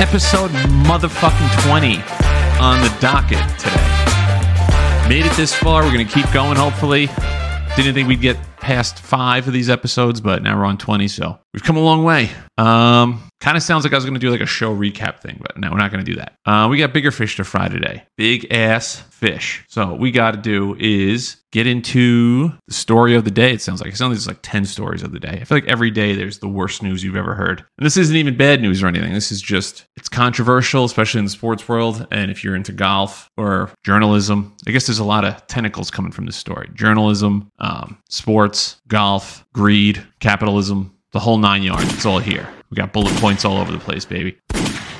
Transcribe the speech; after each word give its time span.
Episode 0.00 0.50
motherfucking 0.50 1.68
20 1.68 1.96
on 2.60 2.80
the 2.80 2.94
docket 3.00 3.38
today. 3.58 5.08
Made 5.08 5.24
it 5.24 5.36
this 5.36 5.54
far. 5.54 5.82
We're 5.82 5.92
going 5.92 6.06
to 6.06 6.12
keep 6.12 6.30
going, 6.32 6.56
hopefully. 6.56 7.06
Didn't 7.76 7.94
think 7.94 8.08
we'd 8.08 8.20
get 8.20 8.36
past 8.56 8.98
five 8.98 9.46
of 9.46 9.52
these 9.52 9.70
episodes, 9.70 10.20
but 10.20 10.42
now 10.42 10.58
we're 10.58 10.64
on 10.64 10.78
20, 10.78 11.06
so 11.08 11.38
we've 11.54 11.62
come 11.62 11.76
a 11.78 11.80
long 11.80 12.04
way. 12.04 12.30
Um, 12.58 13.22
kind 13.40 13.56
of 13.56 13.62
sounds 13.62 13.84
like 13.84 13.92
I 13.92 13.96
was 13.96 14.04
going 14.04 14.14
to 14.14 14.20
do 14.20 14.30
like 14.30 14.40
a 14.40 14.46
show 14.46 14.74
recap 14.74 15.20
thing, 15.20 15.38
but 15.40 15.56
no, 15.56 15.70
we're 15.70 15.78
not 15.78 15.90
going 15.90 16.04
to 16.04 16.10
do 16.10 16.18
that. 16.18 16.34
Uh, 16.44 16.68
we 16.68 16.78
got 16.78 16.92
bigger 16.92 17.10
fish 17.10 17.36
to 17.36 17.44
fry 17.44 17.68
today. 17.68 18.04
Big 18.16 18.52
ass 18.52 19.02
fish. 19.10 19.64
So 19.68 19.86
what 19.86 19.98
we 19.98 20.10
got 20.10 20.32
to 20.32 20.40
do 20.40 20.76
is 20.78 21.36
get 21.52 21.66
into 21.66 22.52
the 22.66 22.74
story 22.74 23.14
of 23.14 23.24
the 23.24 23.30
day. 23.30 23.52
It 23.52 23.62
sounds 23.62 23.80
like 23.80 23.92
it 23.92 23.96
sounds 23.96 24.26
like 24.26 24.34
like 24.34 24.42
10 24.42 24.64
stories 24.64 25.02
of 25.02 25.12
the 25.12 25.20
day. 25.20 25.38
I 25.40 25.44
feel 25.44 25.56
like 25.56 25.68
every 25.68 25.90
day 25.90 26.14
there's 26.14 26.38
the 26.38 26.48
worst 26.48 26.82
news 26.82 27.04
you've 27.04 27.16
ever 27.16 27.34
heard. 27.34 27.64
And 27.78 27.86
this 27.86 27.96
isn't 27.96 28.16
even 28.16 28.36
bad 28.36 28.60
news 28.60 28.82
or 28.82 28.88
anything. 28.88 29.12
This 29.12 29.30
is 29.30 29.40
just 29.40 29.86
it's 29.96 30.08
controversial, 30.08 30.84
especially 30.84 31.20
in 31.20 31.24
the 31.24 31.30
sports 31.30 31.68
world. 31.68 32.06
And 32.10 32.30
if 32.30 32.42
you're 32.42 32.56
into 32.56 32.72
golf 32.72 33.30
or 33.36 33.70
journalism, 33.84 34.56
I 34.66 34.72
guess 34.72 34.86
there's 34.86 34.98
a 34.98 35.04
lot 35.04 35.24
of 35.24 35.46
tentacles 35.46 35.90
coming 35.90 36.12
from 36.12 36.26
this 36.26 36.36
story. 36.36 36.70
Journalism, 36.74 37.50
um, 37.60 37.98
sports, 38.08 38.80
golf, 38.88 39.44
greed, 39.52 40.04
capitalism, 40.20 40.93
the 41.14 41.20
whole 41.20 41.38
nine 41.38 41.62
yards. 41.62 41.94
It's 41.94 42.04
all 42.04 42.18
here. 42.18 42.46
We 42.70 42.74
got 42.74 42.92
bullet 42.92 43.14
points 43.14 43.44
all 43.44 43.56
over 43.56 43.70
the 43.72 43.78
place, 43.78 44.04
baby. 44.04 44.36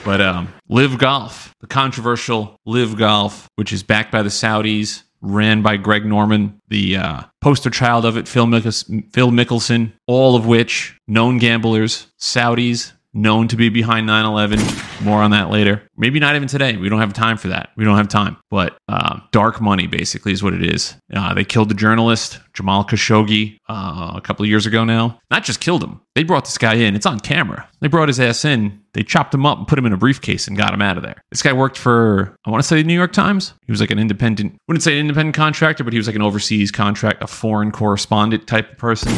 But 0.04 0.20
um, 0.20 0.48
LIV 0.68 0.98
Golf, 0.98 1.52
the 1.60 1.66
controversial 1.66 2.60
LIV 2.66 2.96
Golf, 2.96 3.48
which 3.56 3.72
is 3.72 3.82
backed 3.82 4.12
by 4.12 4.22
the 4.22 4.28
Saudis, 4.28 5.02
ran 5.20 5.60
by 5.60 5.76
Greg 5.76 6.06
Norman, 6.06 6.60
the 6.68 6.96
uh, 6.96 7.22
poster 7.40 7.68
child 7.68 8.04
of 8.04 8.16
it, 8.16 8.28
Phil, 8.28 8.46
Mickels- 8.46 9.12
Phil 9.12 9.30
Mickelson, 9.32 9.92
all 10.06 10.36
of 10.36 10.46
which 10.46 10.96
known 11.08 11.38
gamblers, 11.38 12.06
Saudis, 12.20 12.92
known 13.14 13.48
to 13.48 13.56
be 13.56 13.68
behind 13.68 14.06
9 14.06 14.24
11. 14.24 14.60
More 15.02 15.22
on 15.22 15.30
that 15.30 15.50
later. 15.50 15.82
Maybe 15.96 16.18
not 16.18 16.34
even 16.36 16.48
today. 16.48 16.76
We 16.76 16.88
don't 16.88 17.00
have 17.00 17.12
time 17.12 17.36
for 17.36 17.48
that. 17.48 17.70
We 17.76 17.84
don't 17.84 17.96
have 17.96 18.08
time. 18.08 18.36
But 18.50 18.76
uh, 18.88 19.20
dark 19.30 19.60
money, 19.60 19.86
basically, 19.86 20.32
is 20.32 20.42
what 20.42 20.52
it 20.52 20.64
is. 20.64 20.96
Uh, 21.12 21.34
they 21.34 21.44
killed 21.44 21.68
the 21.68 21.74
journalist, 21.74 22.40
Jamal 22.52 22.84
Khashoggi, 22.84 23.58
uh, 23.68 24.12
a 24.14 24.20
couple 24.20 24.44
of 24.44 24.48
years 24.48 24.66
ago 24.66 24.84
now. 24.84 25.20
Not 25.30 25.44
just 25.44 25.60
killed 25.60 25.82
him, 25.82 26.00
they 26.14 26.22
brought 26.22 26.44
this 26.44 26.58
guy 26.58 26.74
in. 26.74 26.94
It's 26.94 27.06
on 27.06 27.20
camera. 27.20 27.68
They 27.80 27.88
brought 27.88 28.08
his 28.08 28.20
ass 28.20 28.44
in. 28.44 28.80
They 28.92 29.02
chopped 29.02 29.34
him 29.34 29.46
up 29.46 29.58
and 29.58 29.66
put 29.66 29.78
him 29.78 29.86
in 29.86 29.92
a 29.92 29.96
briefcase 29.96 30.46
and 30.46 30.56
got 30.56 30.72
him 30.72 30.82
out 30.82 30.96
of 30.96 31.02
there. 31.02 31.22
This 31.30 31.42
guy 31.42 31.52
worked 31.52 31.76
for, 31.76 32.36
I 32.44 32.50
want 32.50 32.62
to 32.62 32.68
say, 32.68 32.76
the 32.76 32.84
New 32.84 32.94
York 32.94 33.12
Times. 33.12 33.52
He 33.66 33.72
was 33.72 33.80
like 33.80 33.90
an 33.90 33.98
independent, 33.98 34.56
wouldn't 34.68 34.82
say 34.82 34.92
an 34.92 35.00
independent 35.00 35.34
contractor, 35.34 35.84
but 35.84 35.92
he 35.92 35.98
was 35.98 36.06
like 36.06 36.16
an 36.16 36.22
overseas 36.22 36.70
contract, 36.70 37.22
a 37.22 37.26
foreign 37.26 37.72
correspondent 37.72 38.46
type 38.46 38.72
of 38.72 38.78
person 38.78 39.12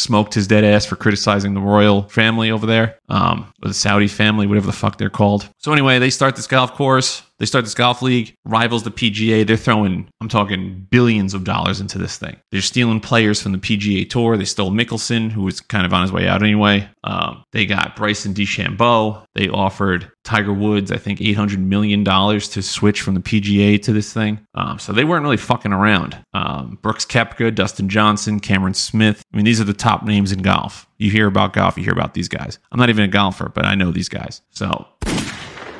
smoked 0.00 0.34
his 0.34 0.46
dead 0.46 0.64
ass 0.64 0.86
for 0.86 0.96
criticizing 0.96 1.54
the 1.54 1.60
royal 1.60 2.02
family 2.08 2.50
over 2.50 2.66
there, 2.66 2.98
um, 3.08 3.52
or 3.62 3.68
the 3.68 3.74
Saudi 3.74 4.08
family, 4.08 4.46
whatever 4.46 4.66
the 4.66 4.72
fuck 4.72 4.98
they're 4.98 5.10
called. 5.10 5.48
So 5.58 5.72
anyway, 5.72 5.98
they 5.98 6.10
start 6.10 6.36
this 6.36 6.46
golf 6.46 6.74
course. 6.74 7.22
They 7.40 7.46
start 7.46 7.64
this 7.64 7.74
golf 7.74 8.02
league, 8.02 8.36
rivals 8.44 8.82
the 8.82 8.90
PGA. 8.90 9.46
They're 9.46 9.56
throwing, 9.56 10.08
I'm 10.20 10.28
talking 10.28 10.86
billions 10.90 11.32
of 11.32 11.42
dollars 11.42 11.80
into 11.80 11.96
this 11.96 12.18
thing. 12.18 12.36
They're 12.52 12.60
stealing 12.60 13.00
players 13.00 13.40
from 13.40 13.52
the 13.52 13.58
PGA 13.58 14.08
Tour. 14.08 14.36
They 14.36 14.44
stole 14.44 14.70
Mickelson, 14.70 15.32
who 15.32 15.42
was 15.42 15.58
kind 15.60 15.86
of 15.86 15.94
on 15.94 16.02
his 16.02 16.12
way 16.12 16.28
out 16.28 16.42
anyway. 16.42 16.88
Um, 17.02 17.42
they 17.52 17.64
got 17.64 17.96
Bryson 17.96 18.34
DeChambeau. 18.34 19.24
They 19.34 19.48
offered 19.48 20.12
Tiger 20.22 20.52
Woods, 20.52 20.92
I 20.92 20.98
think, 20.98 21.18
$800 21.20 21.58
million 21.58 22.04
to 22.04 22.62
switch 22.62 23.00
from 23.00 23.14
the 23.14 23.20
PGA 23.20 23.80
to 23.82 23.92
this 23.92 24.12
thing. 24.12 24.46
Um, 24.54 24.78
so 24.78 24.92
they 24.92 25.04
weren't 25.04 25.22
really 25.22 25.38
fucking 25.38 25.72
around. 25.72 26.22
Um, 26.34 26.78
Brooks 26.82 27.06
Koepka, 27.06 27.54
Dustin 27.54 27.88
Johnson, 27.88 28.38
Cameron 28.38 28.74
Smith. 28.74 29.24
I 29.32 29.36
mean, 29.36 29.46
these 29.46 29.62
are 29.62 29.64
the 29.64 29.72
top 29.72 30.04
names 30.04 30.30
in 30.30 30.42
golf. 30.42 30.86
You 30.98 31.10
hear 31.10 31.26
about 31.26 31.54
golf, 31.54 31.78
you 31.78 31.84
hear 31.84 31.94
about 31.94 32.12
these 32.12 32.28
guys. 32.28 32.58
I'm 32.70 32.78
not 32.78 32.90
even 32.90 33.04
a 33.04 33.08
golfer, 33.08 33.48
but 33.48 33.64
I 33.64 33.74
know 33.74 33.90
these 33.90 34.10
guys. 34.10 34.42
So 34.50 34.86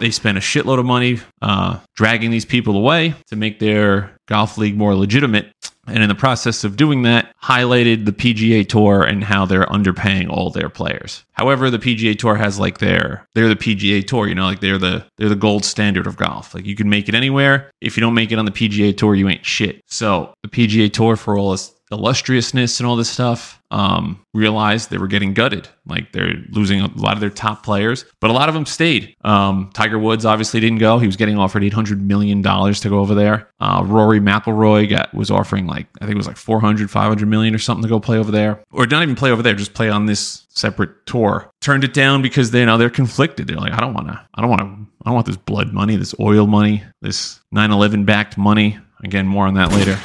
they 0.01 0.11
spent 0.11 0.39
a 0.39 0.41
shitload 0.41 0.79
of 0.79 0.87
money 0.87 1.21
uh, 1.43 1.79
dragging 1.95 2.31
these 2.31 2.45
people 2.45 2.77
away 2.77 3.15
to 3.29 3.37
make 3.37 3.59
their 3.59 4.17
golf 4.27 4.59
league 4.59 4.77
more 4.77 4.95
legitimate. 4.95 5.53
And 5.87 6.03
in 6.03 6.09
the 6.09 6.15
process 6.15 6.63
of 6.63 6.77
doing 6.77 7.03
that, 7.03 7.35
highlighted 7.43 8.05
the 8.05 8.13
PGA 8.13 8.69
Tour 8.69 9.03
and 9.03 9.25
how 9.25 9.45
they're 9.45 9.67
underpaying 9.67 10.31
all 10.31 10.51
their 10.51 10.69
players. 10.69 11.25
However, 11.33 11.69
the 11.71 11.79
PGA 11.79 12.17
Tour 12.19 12.37
has 12.37 12.59
like 12.59 12.79
their 12.79 13.27
they're 13.35 13.49
the 13.49 13.57
PGA 13.57 14.07
Tour, 14.07 14.29
you 14.29 14.35
know, 14.35 14.45
like 14.45 14.61
they're 14.61 14.79
the 14.79 15.05
they're 15.17 15.29
the 15.29 15.37
gold 15.37 15.65
standard 15.65 16.07
of 16.07 16.17
golf. 16.17 16.55
Like 16.55 16.65
you 16.65 16.77
can 16.77 16.89
make 16.89 17.09
it 17.09 17.15
anywhere. 17.15 17.71
If 17.81 17.97
you 17.97 18.01
don't 18.03 18.15
make 18.15 18.31
it 18.31 18.39
on 18.39 18.45
the 18.45 18.53
PGA 18.53 18.97
Tour, 18.97 19.15
you 19.15 19.29
ain't 19.29 19.45
shit. 19.45 19.83
So 19.87 20.33
the 20.43 20.49
PGA 20.49 20.93
Tour, 20.93 21.17
for 21.17 21.37
all 21.37 21.53
its 21.53 21.73
illustriousness 21.91 22.81
and 22.81 22.87
all 22.87 22.97
this 22.97 23.11
stuff, 23.11 23.61
um, 23.71 24.25
realized 24.35 24.91
they 24.91 24.99
were 24.99 25.07
getting 25.07 25.35
gutted. 25.35 25.69
Like 25.87 26.13
they're 26.13 26.35
losing 26.51 26.81
a 26.81 26.89
lot 26.97 27.15
of 27.15 27.21
their 27.21 27.31
top 27.31 27.63
players, 27.63 28.05
but 28.21 28.31
a 28.31 28.33
lot 28.33 28.49
of 28.49 28.55
them 28.55 28.67
stayed. 28.67 29.15
Um, 29.23 29.71
Tiger 29.75 29.99
Woods 29.99 30.25
obviously 30.25 30.61
didn't 30.61 30.79
go. 30.79 30.99
He 30.99 31.07
was 31.07 31.17
getting 31.17 31.39
offered 31.39 31.65
eight 31.65 31.73
hundred 31.73 32.03
million 32.03 32.43
dollars 32.43 32.81
to 32.81 32.89
go 32.89 32.99
over 32.99 33.15
there. 33.15 33.49
Uh, 33.61 33.83
Rory 33.87 34.21
McIlroy 34.21 34.89
got 34.89 35.13
was 35.15 35.31
offering 35.31 35.67
like 35.67 35.87
I 36.01 36.05
think 36.05 36.13
it 36.13 36.19
was 36.19 36.27
like 36.27 36.37
400, 36.37 36.91
500 36.91 37.29
million 37.29 37.55
or 37.55 37.59
something 37.59 37.83
to 37.83 37.89
go 37.89 38.01
play 38.01 38.19
over 38.19 38.31
there, 38.31 38.63
or 38.73 38.87
not 38.87 39.03
even 39.03 39.15
play 39.15 39.31
over 39.31 39.43
there, 39.43 39.55
just 39.55 39.75
play 39.75 39.89
on 39.89 40.07
this 40.07 40.47
separate 40.49 41.07
tour. 41.07 41.51
Turned 41.61 41.85
it 41.85 41.95
down 41.95 42.23
because 42.23 42.51
they 42.51 42.61
you 42.61 42.67
know 42.67 42.79
they're 42.79 42.91
conflicted. 42.91 43.47
They're 43.47 43.57
like, 43.57 43.73
I 43.73 43.81
don't 43.81 43.95
want 43.95 44.09
to, 44.09 44.21
I 44.35 44.41
don't 44.41 44.51
want 44.51 44.61
to, 44.61 44.67
I 44.67 45.05
don't 45.07 45.15
want 45.15 45.27
this 45.27 45.37
blood 45.37 45.73
money, 45.73 45.97
this 45.97 46.15
oil 46.21 46.47
money, 46.47 46.83
this 47.01 47.41
9/11 47.55 48.05
backed 48.07 48.37
money. 48.39 48.79
Again, 49.03 49.27
more 49.27 49.47
on 49.47 49.55
that 49.55 49.73
later. 49.73 49.99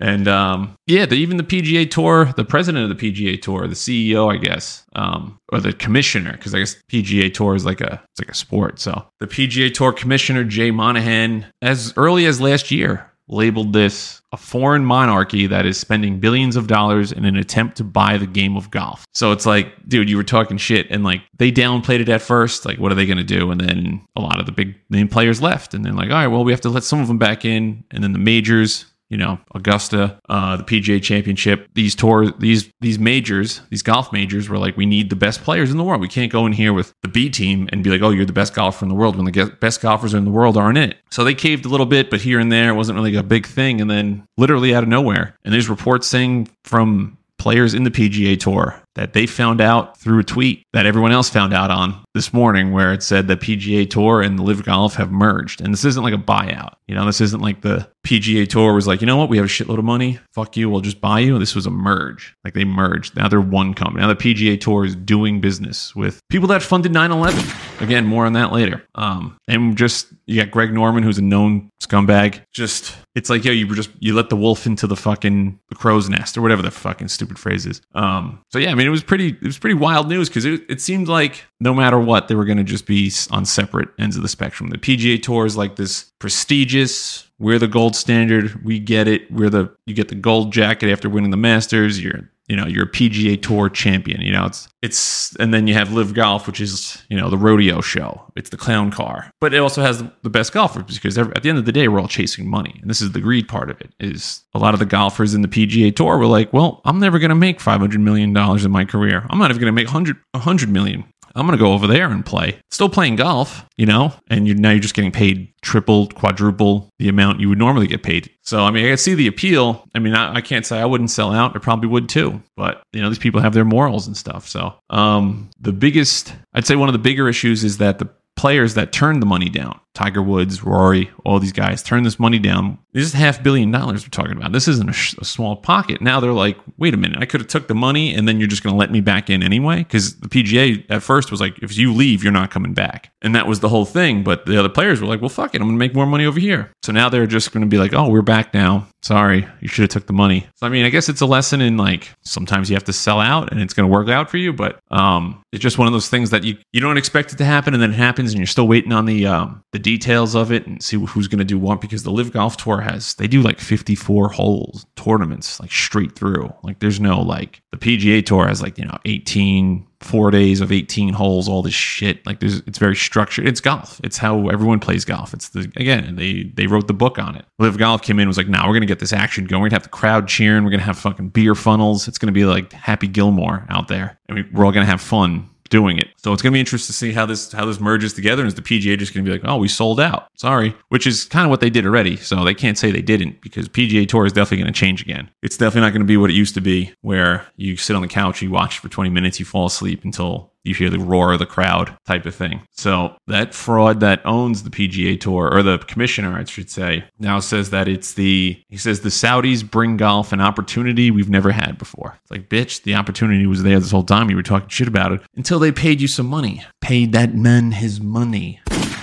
And 0.00 0.26
um, 0.26 0.76
yeah, 0.86 1.06
the, 1.06 1.14
even 1.14 1.36
the 1.36 1.44
PGA 1.44 1.88
Tour, 1.90 2.32
the 2.36 2.44
president 2.44 2.90
of 2.90 2.98
the 2.98 3.12
PGA 3.12 3.40
Tour, 3.40 3.66
the 3.68 3.74
CEO, 3.74 4.32
I 4.32 4.38
guess, 4.38 4.84
um, 4.94 5.38
or 5.52 5.60
the 5.60 5.72
commissioner, 5.72 6.32
because 6.32 6.54
I 6.54 6.58
guess 6.58 6.76
PGA 6.88 7.32
Tour 7.32 7.54
is 7.54 7.64
like 7.64 7.80
a 7.80 8.02
it's 8.10 8.20
like 8.20 8.30
a 8.30 8.34
sport. 8.34 8.80
So 8.80 9.06
the 9.20 9.26
PGA 9.26 9.72
Tour 9.72 9.92
commissioner 9.92 10.44
Jay 10.44 10.70
Monahan, 10.70 11.46
as 11.62 11.92
early 11.96 12.26
as 12.26 12.40
last 12.40 12.70
year, 12.70 13.10
labeled 13.28 13.72
this 13.72 14.20
a 14.32 14.36
foreign 14.36 14.84
monarchy 14.84 15.46
that 15.46 15.64
is 15.64 15.78
spending 15.78 16.20
billions 16.20 16.56
of 16.56 16.66
dollars 16.66 17.12
in 17.12 17.24
an 17.24 17.36
attempt 17.36 17.76
to 17.76 17.84
buy 17.84 18.18
the 18.18 18.26
game 18.26 18.56
of 18.56 18.70
golf. 18.70 19.06
So 19.14 19.32
it's 19.32 19.46
like, 19.46 19.72
dude, 19.88 20.10
you 20.10 20.16
were 20.16 20.24
talking 20.24 20.58
shit 20.58 20.86
and 20.90 21.04
like 21.04 21.22
they 21.38 21.50
downplayed 21.50 22.00
it 22.00 22.08
at 22.08 22.20
first. 22.20 22.66
Like, 22.66 22.78
what 22.78 22.92
are 22.92 22.96
they 22.96 23.06
going 23.06 23.18
to 23.18 23.24
do? 23.24 23.50
And 23.50 23.60
then 23.60 24.04
a 24.16 24.20
lot 24.20 24.40
of 24.40 24.46
the 24.46 24.52
big 24.52 24.74
name 24.90 25.08
players 25.08 25.40
left. 25.40 25.72
And 25.72 25.84
then, 25.84 25.96
like, 25.96 26.10
all 26.10 26.16
right, 26.16 26.26
well, 26.26 26.44
we 26.44 26.52
have 26.52 26.60
to 26.62 26.68
let 26.68 26.84
some 26.84 27.00
of 27.00 27.08
them 27.08 27.18
back 27.18 27.44
in. 27.44 27.84
And 27.90 28.02
then 28.04 28.12
the 28.12 28.18
majors, 28.18 28.86
you 29.10 29.16
know, 29.16 29.38
Augusta, 29.54 30.18
uh, 30.28 30.56
the 30.56 30.64
PGA 30.64 31.02
Championship, 31.02 31.68
these 31.74 31.94
tours, 31.94 32.30
these 32.38 32.70
these 32.80 32.98
majors, 32.98 33.60
these 33.70 33.82
golf 33.82 34.12
majors 34.12 34.48
were 34.48 34.58
like, 34.58 34.76
we 34.76 34.86
need 34.86 35.10
the 35.10 35.16
best 35.16 35.42
players 35.42 35.70
in 35.70 35.76
the 35.76 35.84
world. 35.84 36.00
We 36.00 36.08
can't 36.08 36.32
go 36.32 36.46
in 36.46 36.52
here 36.52 36.72
with 36.72 36.92
the 37.02 37.08
B 37.08 37.28
team 37.30 37.68
and 37.72 37.84
be 37.84 37.90
like, 37.90 38.02
oh, 38.02 38.10
you're 38.10 38.24
the 38.24 38.32
best 38.32 38.54
golfer 38.54 38.84
in 38.84 38.88
the 38.88 38.94
world 38.94 39.16
when 39.16 39.24
the 39.24 39.56
best 39.60 39.80
golfers 39.80 40.14
in 40.14 40.24
the 40.24 40.30
world 40.30 40.56
aren't 40.56 40.78
in 40.78 40.90
it. 40.90 40.98
So 41.10 41.22
they 41.22 41.34
caved 41.34 41.64
a 41.64 41.68
little 41.68 41.86
bit, 41.86 42.10
but 42.10 42.20
here 42.20 42.40
and 42.40 42.50
there, 42.50 42.70
it 42.70 42.74
wasn't 42.74 42.96
really 42.96 43.14
a 43.14 43.22
big 43.22 43.46
thing. 43.46 43.80
And 43.80 43.90
then, 43.90 44.26
literally 44.36 44.74
out 44.74 44.82
of 44.82 44.88
nowhere, 44.88 45.36
and 45.44 45.52
there's 45.52 45.68
reports 45.68 46.06
saying 46.06 46.48
from 46.64 47.18
players 47.38 47.74
in 47.74 47.84
the 47.84 47.90
PGA 47.90 48.38
Tour 48.38 48.80
that 48.94 49.12
they 49.12 49.26
found 49.26 49.60
out 49.60 49.98
through 49.98 50.20
a 50.20 50.24
tweet 50.24 50.64
that 50.72 50.86
everyone 50.86 51.12
else 51.12 51.28
found 51.28 51.52
out 51.52 51.70
on 51.70 52.02
this 52.14 52.32
morning 52.32 52.72
where 52.72 52.92
it 52.92 53.02
said 53.02 53.28
the 53.28 53.36
PGA 53.36 53.88
Tour 53.88 54.22
and 54.22 54.38
the 54.38 54.42
LIV 54.42 54.64
Golf 54.64 54.94
have 54.94 55.10
merged. 55.10 55.60
And 55.60 55.72
this 55.72 55.84
isn't 55.84 56.02
like 56.02 56.14
a 56.14 56.18
buyout. 56.18 56.74
You 56.86 56.94
know, 56.94 57.04
this 57.04 57.20
isn't 57.20 57.40
like 57.40 57.60
the 57.60 57.88
PGA 58.04 58.48
Tour 58.48 58.74
was 58.74 58.86
like, 58.86 59.00
you 59.00 59.06
know 59.06 59.16
what, 59.16 59.28
we 59.28 59.38
have 59.38 59.46
a 59.46 59.48
shitload 59.48 59.78
of 59.78 59.84
money. 59.84 60.18
Fuck 60.32 60.56
you, 60.56 60.68
we'll 60.68 60.82
just 60.82 61.00
buy 61.00 61.20
you. 61.20 61.38
This 61.38 61.54
was 61.54 61.66
a 61.66 61.70
merge. 61.70 62.34
Like 62.44 62.54
they 62.54 62.64
merged. 62.64 63.16
Now 63.16 63.28
they're 63.28 63.40
one 63.40 63.74
company. 63.74 64.02
Now 64.02 64.08
the 64.08 64.16
PGA 64.16 64.60
Tour 64.60 64.84
is 64.84 64.94
doing 64.94 65.40
business 65.40 65.96
with 65.96 66.20
people 66.30 66.46
that 66.48 66.62
funded 66.62 66.92
9 66.92 67.10
11. 67.10 67.44
Again, 67.80 68.06
more 68.06 68.26
on 68.26 68.34
that 68.34 68.52
later. 68.52 68.84
Um, 68.94 69.36
and 69.48 69.76
just, 69.76 70.08
you 70.26 70.40
got 70.42 70.50
Greg 70.50 70.72
Norman, 70.72 71.02
who's 71.02 71.18
a 71.18 71.22
known 71.22 71.70
scumbag. 71.82 72.40
Just, 72.52 72.94
it's 73.14 73.30
like, 73.30 73.44
yo, 73.44 73.52
you 73.52 73.66
were 73.66 73.74
just, 73.74 73.90
you 73.98 74.14
let 74.14 74.28
the 74.28 74.36
wolf 74.36 74.66
into 74.66 74.86
the 74.86 74.96
fucking 74.96 75.58
the 75.68 75.74
crow's 75.74 76.08
nest 76.08 76.36
or 76.36 76.42
whatever 76.42 76.62
the 76.62 76.70
fucking 76.70 77.08
stupid 77.08 77.38
phrase 77.38 77.66
is. 77.66 77.80
Um, 77.94 78.40
so 78.52 78.58
yeah, 78.58 78.70
I 78.70 78.74
mean, 78.74 78.86
it 78.86 78.90
was 78.90 79.02
pretty, 79.02 79.28
it 79.28 79.42
was 79.42 79.58
pretty 79.58 79.74
wild 79.74 80.08
news 80.08 80.28
because 80.28 80.44
it, 80.44 80.62
it 80.68 80.80
seemed 80.80 81.08
like 81.08 81.44
no 81.60 81.74
matter 81.74 81.98
what, 81.98 82.28
they 82.28 82.34
were 82.34 82.44
going 82.44 82.58
to 82.58 82.64
just 82.64 82.86
be 82.86 83.10
on 83.30 83.44
separate 83.44 83.88
ends 83.98 84.16
of 84.16 84.22
the 84.22 84.28
spectrum. 84.28 84.70
The 84.70 84.78
PGA 84.78 85.22
Tour 85.22 85.46
is 85.46 85.56
like 85.56 85.76
this 85.76 86.12
prestigious. 86.18 87.28
We're 87.38 87.58
the 87.58 87.68
gold 87.68 87.96
standard. 87.96 88.64
We 88.64 88.78
get 88.78 89.08
it. 89.08 89.30
We're 89.30 89.50
the 89.50 89.74
you 89.86 89.94
get 89.94 90.08
the 90.08 90.14
gold 90.14 90.52
jacket 90.52 90.90
after 90.90 91.08
winning 91.08 91.30
the 91.30 91.36
Masters. 91.36 92.02
You're 92.02 92.30
you 92.48 92.56
know 92.56 92.66
you're 92.66 92.84
a 92.84 92.90
PGA 92.90 93.40
Tour 93.40 93.68
champion. 93.68 94.20
You 94.20 94.32
know 94.32 94.46
it's 94.46 94.68
it's 94.82 95.34
and 95.36 95.52
then 95.52 95.66
you 95.66 95.74
have 95.74 95.92
LIV 95.92 96.14
Golf, 96.14 96.46
which 96.46 96.60
is 96.60 97.02
you 97.08 97.16
know 97.16 97.30
the 97.30 97.38
rodeo 97.38 97.80
show. 97.80 98.22
It's 98.36 98.50
the 98.50 98.56
clown 98.56 98.90
car, 98.90 99.30
but 99.40 99.54
it 99.54 99.58
also 99.58 99.82
has 99.82 100.04
the 100.22 100.30
best 100.30 100.52
golfers 100.52 100.94
because 100.94 101.16
at 101.16 101.42
the 101.42 101.48
end 101.48 101.58
of 101.58 101.64
the 101.64 101.72
day 101.72 101.88
we're 101.88 102.00
all 102.00 102.08
chasing 102.08 102.48
money, 102.48 102.78
and 102.80 102.90
this 102.90 103.00
is 103.00 103.12
the 103.12 103.20
greed 103.20 103.48
part 103.48 103.70
of 103.70 103.80
it. 103.80 103.90
Is 103.98 104.44
a 104.54 104.58
lot 104.58 104.74
of 104.74 104.80
the 104.80 104.86
golfers 104.86 105.34
in 105.34 105.42
the 105.42 105.48
PGA 105.48 105.94
Tour 105.94 106.18
were 106.18 106.26
like, 106.26 106.52
well, 106.52 106.82
I'm 106.84 107.00
never 107.00 107.18
going 107.18 107.30
to 107.30 107.34
make 107.34 107.60
500 107.60 107.98
million 108.00 108.32
dollars 108.32 108.64
in 108.64 108.70
my 108.70 108.84
career. 108.84 109.26
I'm 109.30 109.38
not 109.38 109.50
even 109.50 109.60
going 109.60 109.72
to 109.72 109.72
make 109.72 109.86
100 109.86 110.16
100 110.32 110.68
million 110.68 111.04
I'm 111.34 111.46
going 111.46 111.58
to 111.58 111.62
go 111.62 111.72
over 111.72 111.86
there 111.86 112.10
and 112.10 112.24
play. 112.24 112.58
Still 112.70 112.88
playing 112.88 113.16
golf, 113.16 113.66
you 113.76 113.86
know, 113.86 114.12
and 114.28 114.46
you 114.46 114.54
now 114.54 114.70
you're 114.70 114.80
just 114.80 114.94
getting 114.94 115.12
paid 115.12 115.52
triple, 115.62 116.08
quadruple 116.08 116.90
the 116.98 117.08
amount 117.08 117.40
you 117.40 117.48
would 117.48 117.58
normally 117.58 117.86
get 117.86 118.02
paid. 118.02 118.30
So, 118.42 118.62
I 118.62 118.70
mean, 118.70 118.90
I 118.90 118.94
see 118.94 119.14
the 119.14 119.26
appeal. 119.26 119.88
I 119.94 119.98
mean, 119.98 120.14
I, 120.14 120.36
I, 120.36 120.40
can't 120.40 120.66
say 120.66 120.78
I 120.78 120.84
wouldn't 120.84 121.10
sell 121.10 121.32
out. 121.32 121.56
I 121.56 121.58
probably 121.58 121.88
would 121.88 122.08
too. 122.08 122.42
But, 122.56 122.82
you 122.92 123.00
know, 123.00 123.08
these 123.08 123.18
people 123.18 123.40
have 123.40 123.54
their 123.54 123.64
morals 123.64 124.06
and 124.06 124.16
stuff. 124.16 124.46
So, 124.46 124.74
um, 124.90 125.50
the 125.58 125.72
biggest, 125.72 126.34
I'd 126.52 126.66
say 126.66 126.76
one 126.76 126.88
of 126.88 126.92
the 126.92 126.98
bigger 126.98 127.28
issues 127.28 127.64
is 127.64 127.78
that 127.78 127.98
the 127.98 128.08
players 128.36 128.74
that 128.74 128.92
turned 128.92 129.22
the 129.22 129.26
money 129.26 129.48
down 129.48 129.80
Tiger 129.94 130.22
Woods, 130.22 130.62
Rory, 130.64 131.10
all 131.24 131.38
these 131.38 131.52
guys 131.52 131.82
turn 131.82 132.02
this 132.02 132.18
money 132.18 132.38
down. 132.38 132.78
This 132.92 133.04
is 133.04 133.12
half 133.12 133.42
billion 133.42 133.70
dollars 133.70 134.04
we're 134.04 134.10
talking 134.10 134.36
about. 134.36 134.52
This 134.52 134.68
isn't 134.68 134.90
a, 134.90 134.92
sh- 134.92 135.14
a 135.20 135.24
small 135.24 135.56
pocket. 135.56 136.00
Now 136.00 136.20
they're 136.20 136.32
like, 136.32 136.56
wait 136.78 136.94
a 136.94 136.96
minute, 136.96 137.18
I 137.20 137.26
could 137.26 137.40
have 137.40 137.48
took 137.48 137.68
the 137.68 137.74
money 137.74 138.14
and 138.14 138.26
then 138.28 138.38
you're 138.38 138.48
just 138.48 138.62
going 138.62 138.72
to 138.74 138.78
let 138.78 138.90
me 138.90 139.00
back 139.00 139.30
in 139.30 139.42
anyway. 139.42 139.78
Because 139.78 140.16
the 140.16 140.28
PGA 140.28 140.84
at 140.90 141.02
first 141.02 141.30
was 141.30 141.40
like, 141.40 141.58
if 141.60 141.76
you 141.76 141.92
leave, 141.94 142.22
you're 142.22 142.32
not 142.32 142.50
coming 142.50 142.74
back, 142.74 143.12
and 143.22 143.34
that 143.34 143.46
was 143.46 143.60
the 143.60 143.68
whole 143.68 143.84
thing. 143.84 144.22
But 144.24 144.46
the 144.46 144.58
other 144.58 144.68
players 144.68 145.00
were 145.00 145.06
like, 145.06 145.20
well, 145.20 145.28
fuck 145.28 145.54
it, 145.54 145.60
I'm 145.60 145.68
going 145.68 145.76
to 145.76 145.78
make 145.78 145.94
more 145.94 146.06
money 146.06 146.26
over 146.26 146.40
here. 146.40 146.70
So 146.82 146.92
now 146.92 147.08
they're 147.08 147.26
just 147.26 147.52
going 147.52 147.62
to 147.62 147.68
be 147.68 147.78
like, 147.78 147.94
oh, 147.94 148.08
we're 148.08 148.22
back 148.22 148.52
now. 148.52 148.86
Sorry, 149.02 149.46
you 149.60 149.68
should 149.68 149.82
have 149.82 149.90
took 149.90 150.06
the 150.06 150.12
money. 150.14 150.46
So 150.56 150.66
I 150.66 150.70
mean, 150.70 150.84
I 150.86 150.88
guess 150.88 151.08
it's 151.08 151.20
a 151.20 151.26
lesson 151.26 151.60
in 151.60 151.76
like 151.76 152.08
sometimes 152.22 152.70
you 152.70 152.76
have 152.76 152.84
to 152.84 152.92
sell 152.92 153.20
out 153.20 153.52
and 153.52 153.60
it's 153.60 153.74
going 153.74 153.88
to 153.88 153.92
work 153.92 154.08
out 154.08 154.30
for 154.30 154.38
you, 154.38 154.52
but 154.52 154.78
um, 154.90 155.42
it's 155.52 155.62
just 155.62 155.78
one 155.78 155.86
of 155.86 155.92
those 155.92 156.08
things 156.08 156.30
that 156.30 156.42
you 156.42 156.56
you 156.72 156.80
don't 156.80 156.96
expect 156.96 157.32
it 157.32 157.36
to 157.36 157.44
happen 157.44 157.74
and 157.74 157.82
then 157.82 157.90
it 157.90 157.96
happens 157.96 158.32
and 158.32 158.38
you're 158.38 158.46
still 158.46 158.66
waiting 158.66 158.92
on 158.92 159.04
the 159.04 159.26
um, 159.26 159.62
the 159.72 159.78
details 159.84 160.34
of 160.34 160.50
it 160.50 160.66
and 160.66 160.82
see 160.82 160.96
who's 160.96 161.28
going 161.28 161.38
to 161.38 161.44
do 161.44 161.58
what 161.58 161.80
because 161.80 162.02
the 162.02 162.10
LIV 162.10 162.32
Golf 162.32 162.56
Tour 162.56 162.80
has 162.80 163.14
they 163.14 163.28
do 163.28 163.42
like 163.42 163.60
54 163.60 164.30
holes 164.30 164.86
tournaments 164.96 165.60
like 165.60 165.70
straight 165.70 166.16
through. 166.16 166.52
Like 166.64 166.80
there's 166.80 166.98
no 166.98 167.20
like 167.20 167.62
the 167.70 167.76
PGA 167.76 168.24
Tour 168.24 168.48
has 168.48 168.60
like 168.60 168.78
you 168.78 168.86
know 168.86 168.98
18 169.04 169.86
four 170.00 170.30
days 170.30 170.60
of 170.60 170.70
18 170.70 171.14
holes, 171.14 171.48
all 171.48 171.62
this 171.62 171.74
shit. 171.74 172.24
Like 172.26 172.40
there's, 172.40 172.58
it's 172.66 172.78
very 172.78 172.96
structured. 172.96 173.46
It's 173.46 173.60
golf. 173.60 174.00
It's 174.04 174.18
how 174.18 174.48
everyone 174.48 174.80
plays 174.80 175.04
golf. 175.04 175.32
It's 175.34 175.50
the 175.50 175.70
again 175.76 176.16
they 176.16 176.44
they 176.54 176.66
wrote 176.66 176.88
the 176.88 176.94
book 176.94 177.18
on 177.18 177.36
it. 177.36 177.44
LIV 177.58 177.78
Golf 177.78 178.02
came 178.02 178.18
in 178.18 178.26
was 178.26 178.38
like, 178.38 178.48
now 178.48 178.62
nah, 178.62 178.68
we're 178.68 178.74
gonna 178.74 178.86
get 178.86 178.98
this 178.98 179.12
action 179.12 179.44
going. 179.44 179.62
We're 179.62 179.68
gonna 179.68 179.76
have 179.76 179.84
the 179.84 179.90
crowd 179.90 180.26
cheering. 180.26 180.64
We're 180.64 180.70
gonna 180.70 180.82
have 180.82 180.98
fucking 180.98 181.28
beer 181.28 181.54
funnels. 181.54 182.08
It's 182.08 182.18
gonna 182.18 182.32
be 182.32 182.46
like 182.46 182.72
Happy 182.72 183.06
Gilmore 183.06 183.66
out 183.68 183.88
there. 183.88 184.18
I 184.30 184.32
mean, 184.32 184.48
we're 184.52 184.64
all 184.64 184.72
gonna 184.72 184.86
have 184.86 185.02
fun 185.02 185.50
doing 185.70 185.98
it. 185.98 186.08
So 186.16 186.32
it's 186.32 186.42
going 186.42 186.52
to 186.52 186.56
be 186.56 186.60
interesting 186.60 186.92
to 186.92 186.96
see 186.96 187.12
how 187.12 187.26
this 187.26 187.52
how 187.52 187.64
this 187.64 187.80
merges 187.80 188.12
together. 188.12 188.42
And 188.42 188.48
is 188.48 188.54
the 188.54 188.62
PGA 188.62 188.98
just 188.98 189.14
going 189.14 189.24
to 189.24 189.30
be 189.30 189.36
like, 189.36 189.48
oh, 189.48 189.56
we 189.56 189.68
sold 189.68 190.00
out? 190.00 190.28
Sorry, 190.36 190.74
which 190.88 191.06
is 191.06 191.24
kind 191.24 191.44
of 191.44 191.50
what 191.50 191.60
they 191.60 191.70
did 191.70 191.86
already. 191.86 192.16
So 192.16 192.44
they 192.44 192.54
can't 192.54 192.78
say 192.78 192.90
they 192.90 193.02
didn't 193.02 193.40
because 193.40 193.68
PGA 193.68 194.08
Tour 194.08 194.26
is 194.26 194.32
definitely 194.32 194.58
going 194.58 194.72
to 194.72 194.78
change 194.78 195.02
again. 195.02 195.30
It's 195.42 195.56
definitely 195.56 195.82
not 195.82 195.90
going 195.90 196.02
to 196.02 196.06
be 196.06 196.16
what 196.16 196.30
it 196.30 196.34
used 196.34 196.54
to 196.54 196.60
be, 196.60 196.92
where 197.00 197.46
you 197.56 197.76
sit 197.76 197.96
on 197.96 198.02
the 198.02 198.08
couch, 198.08 198.42
you 198.42 198.50
watch 198.50 198.78
for 198.78 198.88
20 198.88 199.10
minutes, 199.10 199.38
you 199.38 199.46
fall 199.46 199.66
asleep 199.66 200.04
until 200.04 200.52
you 200.64 200.74
hear 200.74 200.90
the 200.90 200.98
roar 200.98 201.32
of 201.32 201.38
the 201.38 201.46
crowd 201.46 201.96
type 202.06 202.26
of 202.26 202.34
thing. 202.34 202.62
So 202.70 203.16
that 203.26 203.54
fraud 203.54 204.00
that 204.00 204.24
owns 204.24 204.62
the 204.62 204.70
PGA 204.70 205.20
Tour, 205.20 205.50
or 205.52 205.62
the 205.62 205.78
commissioner, 205.78 206.36
I 206.36 206.44
should 206.44 206.70
say, 206.70 207.04
now 207.18 207.40
says 207.40 207.70
that 207.70 207.86
it's 207.88 208.14
the, 208.14 208.60
he 208.68 208.76
says 208.76 209.00
the 209.00 209.10
Saudis 209.10 209.68
bring 209.68 209.96
golf 209.96 210.32
an 210.32 210.40
opportunity 210.40 211.10
we've 211.10 211.30
never 211.30 211.52
had 211.52 211.78
before. 211.78 212.18
It's 212.22 212.30
like, 212.30 212.48
bitch, 212.48 212.82
the 212.82 212.94
opportunity 212.94 213.46
was 213.46 213.62
there 213.62 213.78
this 213.78 213.90
whole 213.90 214.04
time. 214.04 214.30
You 214.30 214.36
were 214.36 214.42
talking 214.42 214.68
shit 214.68 214.88
about 214.88 215.12
it 215.12 215.20
until 215.36 215.58
they 215.58 215.72
paid 215.72 216.00
you 216.00 216.08
some 216.08 216.26
money. 216.26 216.64
Paid 216.80 217.12
that 217.12 217.34
man 217.34 217.72
his 217.72 218.00
money, 218.00 218.60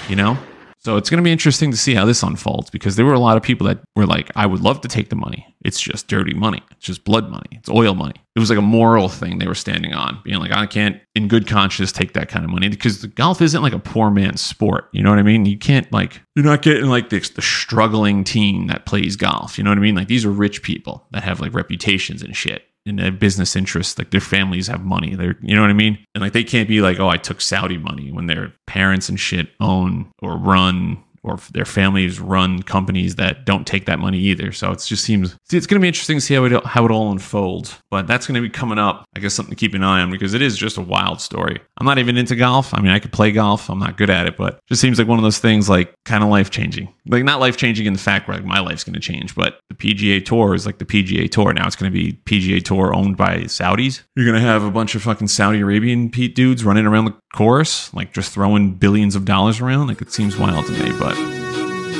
you 0.10 0.16
know? 0.16 0.38
So 0.84 0.98
it's 0.98 1.12
going 1.12 1.20
to 1.20 1.24
be 1.24 1.32
interesting 1.32 1.70
to 1.70 1.78
see 1.78 1.94
how 1.94 2.06
this 2.06 2.24
unfolds 2.24 2.72
because 2.72 2.96
there 2.96 3.06
were 3.06 3.14
a 3.14 3.20
lot 3.20 3.38
of 3.38 3.44
people 3.44 3.68
that 3.68 3.82
were 3.96 4.08
like, 4.08 4.32
I 4.36 4.48
would 4.48 4.62
love 4.62 4.82
to 4.82 4.88
take 4.88 5.10
the 5.10 5.16
money. 5.16 5.46
It's 5.64 5.80
just 5.80 6.08
dirty 6.08 6.34
money. 6.34 6.64
It's 6.72 6.88
just 6.88 7.04
blood 7.04 7.30
money. 7.30 7.50
It's 7.52 7.70
oil 7.70 7.94
money. 7.94 8.16
It 8.36 8.40
was 8.40 8.50
like 8.50 8.58
a 8.58 8.64
moral 8.64 9.08
thing 9.08 9.38
they 9.38 9.46
were 9.46 9.54
standing 9.54 9.94
on, 9.94 10.20
being 10.24 10.40
like, 10.40 10.52
I 10.52 10.66
can't, 10.66 11.00
in 11.14 11.28
good 11.28 11.48
conscience, 11.48 11.92
take 11.92 12.14
that 12.14 12.30
kind 12.30 12.44
of 12.44 12.50
money 12.50 12.68
because 12.68 13.06
golf 13.06 13.44
isn't 13.44 13.62
like 13.62 13.74
a 13.74 13.80
poor 13.80 14.10
man's 14.10 14.42
sport. 14.42 14.90
You 14.92 15.04
know 15.04 15.12
what 15.12 15.20
I 15.20 15.24
mean? 15.24 15.46
You 15.46 15.60
can't, 15.60 15.92
like, 15.94 16.20
you're 16.36 16.46
not 16.46 16.64
getting 16.64 16.86
like 16.86 17.10
the, 17.10 17.20
the 17.20 17.44
struggling 17.44 18.24
team 18.24 18.66
that 18.68 18.88
plays 18.88 19.16
golf. 19.16 19.60
You 19.60 19.64
know 19.64 19.70
what 19.70 19.78
I 19.78 19.82
mean? 19.82 19.94
Like, 19.94 20.08
these 20.08 20.26
are 20.26 20.32
rich 20.32 20.64
people 20.64 21.06
that 21.12 21.22
have 21.22 21.40
like 21.42 21.54
reputations 21.54 22.24
and 22.24 22.36
shit 22.36 22.64
in 22.86 23.00
a 23.00 23.12
business 23.12 23.56
interest 23.56 23.98
like 23.98 24.12
their 24.12 24.20
families 24.20 24.68
have 24.68 24.84
money 24.84 25.16
they're 25.16 25.38
you 25.42 25.56
know 25.56 25.62
what 25.62 25.70
i 25.70 25.74
mean? 25.74 25.98
And 26.16 26.22
like 26.22 26.34
they 26.34 26.44
can't 26.44 26.68
be 26.68 26.82
like 26.82 27.00
oh 27.00 27.10
i 27.10 27.18
took 27.18 27.42
saudi 27.42 27.78
money 27.78 28.12
when 28.12 28.28
their 28.28 28.54
parents 28.68 29.10
and 29.10 29.20
shit 29.20 29.50
own 29.60 30.12
or 30.22 30.38
run 30.38 31.04
or 31.24 31.38
their 31.54 31.66
families 31.66 32.20
run 32.20 32.64
companies 32.64 33.16
that 33.16 33.46
don't 33.46 33.68
take 33.68 33.86
that 33.86 34.00
money 34.00 34.18
either. 34.18 34.52
So 34.52 34.72
it 34.72 34.80
just 34.80 35.04
seems 35.04 35.36
see, 35.46 35.58
it's 35.58 35.68
going 35.68 35.80
to 35.80 35.84
be 35.84 35.88
interesting 35.88 36.18
to 36.18 36.22
see 36.22 36.34
how 36.34 36.46
it 36.46 36.66
how 36.66 36.86
it 36.86 36.92
all 36.92 37.12
unfolds. 37.12 37.78
But 37.90 38.08
that's 38.08 38.28
going 38.28 38.36
to 38.36 38.42
be 38.42 38.50
coming 38.50 38.80
up. 38.80 39.06
I 39.16 39.20
guess 39.20 39.34
something 39.34 39.52
to 39.52 39.60
keep 39.60 39.74
an 39.74 39.84
eye 39.84 40.02
on 40.02 40.12
because 40.12 40.34
it 40.34 40.42
is 40.42 40.58
just 40.58 40.78
a 40.78 40.82
wild 40.82 41.22
story. 41.22 41.60
I'm 41.78 41.86
not 41.86 42.00
even 42.00 42.18
into 42.18 42.36
golf. 42.36 42.74
I 42.74 42.82
mean, 42.82 42.92
I 42.92 43.00
could 43.00 43.12
play 43.12 43.32
golf. 43.32 43.70
I'm 43.70 43.80
not 43.80 43.98
good 43.98 44.10
at 44.10 44.28
it, 44.28 44.38
but 44.38 44.54
it 44.54 44.62
just 44.70 44.82
seems 44.82 44.98
like 44.98 45.08
one 45.08 45.20
of 45.20 45.24
those 45.24 45.40
things 45.40 45.70
like 45.70 45.94
kind 46.06 46.24
of 46.24 46.30
life 46.30 46.50
changing. 46.50 46.94
Like 47.08 47.24
not 47.24 47.40
life 47.40 47.58
changing 47.58 47.86
in 47.86 47.94
the 47.94 48.00
fact 48.00 48.28
where 48.28 48.38
like 48.38 48.46
my 48.46 48.60
life's 48.60 48.84
going 48.84 48.94
to 48.94 49.00
change, 49.00 49.36
but 49.36 49.60
the 49.70 49.76
PGA 49.76 50.24
Tour 50.24 50.54
is 50.56 50.66
like 50.66 50.78
the 50.78 50.86
PGA 50.86 51.30
Tour. 51.30 51.54
Now 51.54 51.68
it's 51.68 51.76
going 51.76 51.92
to 51.92 51.98
be 51.98 52.14
PGA 52.26 52.64
Tour 52.64 52.96
owned 52.96 53.18
by 53.18 53.40
Saudis. 53.42 54.04
You're 54.16 54.26
going 54.26 54.40
to 54.40 54.48
have 54.48 54.64
a 54.64 54.72
bunch 54.72 54.96
of 54.96 55.02
fucking 55.04 55.28
Saudi 55.28 55.60
Arabian 55.60 56.10
Pete 56.10 56.36
dudes 56.36 56.64
running 56.64 56.86
around 56.86 57.06
the 57.06 57.16
course, 57.34 57.94
like 57.94 58.14
just 58.14 58.34
throwing 58.34 58.74
billions 58.74 59.16
of 59.16 59.26
dollars 59.26 59.60
around. 59.60 59.88
Like 59.88 60.02
it 60.02 60.12
seems 60.12 60.38
wild 60.38 60.66
to 60.68 60.72
me, 60.72 60.92
but 61.00 61.18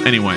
Anyway, 0.06 0.34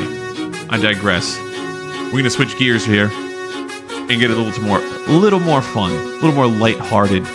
I 0.68 0.78
digress. 0.78 1.38
We're 1.38 2.18
gonna 2.18 2.28
switch 2.28 2.58
gears 2.58 2.84
here 2.84 3.10
and 3.10 4.20
get 4.20 4.30
a 4.30 4.34
little 4.34 4.62
more, 4.62 4.78
a 4.78 5.12
little 5.12 5.40
more 5.40 5.62
fun, 5.62 5.90
a 5.90 5.94
little 6.16 6.34
more 6.34 6.46
light-hearted 6.46 7.26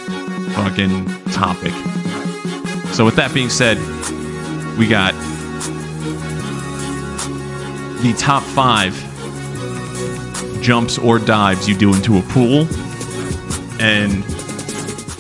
fucking 0.54 1.08
topic. 1.32 1.74
So 2.94 3.04
with 3.04 3.16
that 3.16 3.32
being 3.34 3.50
said, 3.50 3.80
we 4.78 4.88
got 4.88 5.14
the 8.04 8.14
top 8.16 8.44
five 8.44 8.94
jumps 10.62 11.00
or 11.00 11.18
dives 11.18 11.68
you 11.68 11.76
do 11.76 11.96
into 11.96 12.20
a 12.20 12.22
pool, 12.22 12.68
and 13.82 14.24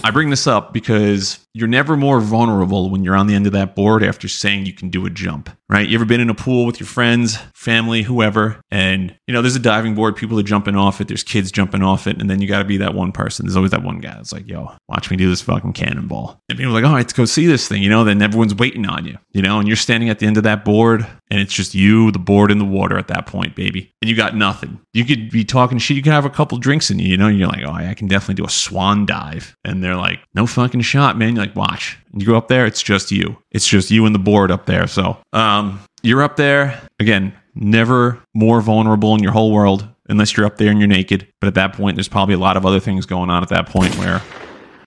I 0.03 0.11
bring 0.11 0.29
this 0.29 0.45
up 0.45 0.73
because 0.73 1.39
you're 1.59 1.67
never 1.67 1.97
more 1.97 2.21
vulnerable 2.21 2.89
when 2.89 3.03
you're 3.03 3.15
on 3.15 3.27
the 3.27 3.35
end 3.35 3.45
of 3.45 3.51
that 3.51 3.75
board 3.75 4.03
after 4.03 4.27
saying 4.27 4.65
you 4.65 4.73
can 4.73 4.89
do 4.89 5.05
a 5.05 5.09
jump, 5.09 5.49
right? 5.67 5.87
You 5.87 5.95
ever 5.95 6.05
been 6.05 6.21
in 6.21 6.29
a 6.29 6.35
pool 6.35 6.65
with 6.65 6.79
your 6.79 6.87
friends, 6.87 7.37
family, 7.53 8.01
whoever, 8.01 8.61
and 8.71 9.15
you 9.27 9.33
know, 9.33 9.41
there's 9.41 9.55
a 9.55 9.59
diving 9.59 9.95
board, 9.95 10.15
people 10.15 10.39
are 10.39 10.43
jumping 10.43 10.75
off 10.75 11.01
it, 11.01 11.07
there's 11.07 11.23
kids 11.23 11.51
jumping 11.51 11.83
off 11.83 12.07
it, 12.07 12.19
and 12.19 12.29
then 12.29 12.41
you 12.41 12.47
got 12.47 12.59
to 12.59 12.65
be 12.65 12.77
that 12.77 12.95
one 12.95 13.11
person. 13.11 13.45
There's 13.45 13.57
always 13.57 13.71
that 13.71 13.83
one 13.83 13.99
guy 13.99 14.15
that's 14.15 14.31
like, 14.31 14.47
yo, 14.47 14.71
watch 14.87 15.11
me 15.11 15.17
do 15.17 15.29
this 15.29 15.41
fucking 15.41 15.73
cannonball. 15.73 16.41
And 16.49 16.57
people 16.57 16.71
are 16.71 16.81
like, 16.81 16.85
all 16.85 16.93
right, 16.93 16.99
let's 16.99 17.13
go 17.13 17.25
see 17.25 17.45
this 17.45 17.67
thing, 17.67 17.83
you 17.83 17.89
know, 17.89 18.03
then 18.03 18.21
everyone's 18.21 18.55
waiting 18.55 18.87
on 18.87 19.05
you, 19.05 19.17
you 19.31 19.41
know, 19.41 19.59
and 19.59 19.67
you're 19.67 19.77
standing 19.77 20.09
at 20.09 20.19
the 20.19 20.25
end 20.25 20.37
of 20.37 20.43
that 20.43 20.63
board 20.63 21.05
and 21.31 21.39
it's 21.39 21.53
just 21.53 21.75
you, 21.75 22.11
the 22.11 22.19
board, 22.19 22.51
and 22.51 22.59
the 22.59 22.65
water 22.65 22.97
at 22.97 23.07
that 23.07 23.27
point, 23.27 23.55
baby. 23.55 23.93
And 24.01 24.09
you 24.09 24.15
got 24.15 24.35
nothing. 24.35 24.79
You 24.93 25.05
could 25.05 25.29
be 25.29 25.45
talking 25.45 25.77
shit, 25.77 25.95
you 25.95 26.03
could 26.03 26.13
have 26.13 26.25
a 26.25 26.29
couple 26.29 26.57
drinks 26.57 26.89
in 26.89 26.97
you, 26.97 27.09
you 27.09 27.17
know, 27.17 27.27
and 27.27 27.37
you're 27.37 27.47
like, 27.47 27.63
oh, 27.65 27.71
I 27.71 27.93
can 27.93 28.07
definitely 28.07 28.35
do 28.35 28.45
a 28.45 28.49
swan 28.49 29.05
dive. 29.05 29.55
And 29.63 29.83
they're 29.83 29.95
like, 29.95 30.19
no 30.33 30.47
fucking 30.47 30.81
shot, 30.81 31.17
man. 31.17 31.35
You're 31.35 31.45
like, 31.45 31.48
watch. 31.55 31.97
You 32.13 32.25
go 32.25 32.35
up 32.35 32.47
there, 32.47 32.65
it's 32.65 32.81
just 32.81 33.11
you. 33.11 33.37
It's 33.51 33.67
just 33.67 33.91
you 33.91 34.05
and 34.05 34.15
the 34.15 34.19
board 34.19 34.51
up 34.51 34.65
there. 34.65 34.87
So 34.87 35.17
um, 35.33 35.79
you're 36.01 36.21
up 36.23 36.35
there. 36.35 36.81
Again, 36.99 37.33
never 37.55 38.21
more 38.33 38.61
vulnerable 38.61 39.15
in 39.15 39.23
your 39.23 39.31
whole 39.31 39.51
world 39.51 39.87
unless 40.07 40.35
you're 40.35 40.45
up 40.45 40.57
there 40.57 40.69
and 40.69 40.79
you're 40.79 40.87
naked. 40.87 41.27
But 41.39 41.47
at 41.47 41.55
that 41.55 41.73
point, 41.73 41.95
there's 41.95 42.07
probably 42.07 42.35
a 42.35 42.39
lot 42.39 42.57
of 42.57 42.65
other 42.65 42.79
things 42.79 43.05
going 43.05 43.29
on 43.29 43.43
at 43.43 43.49
that 43.49 43.67
point 43.67 43.95
where 43.97 44.21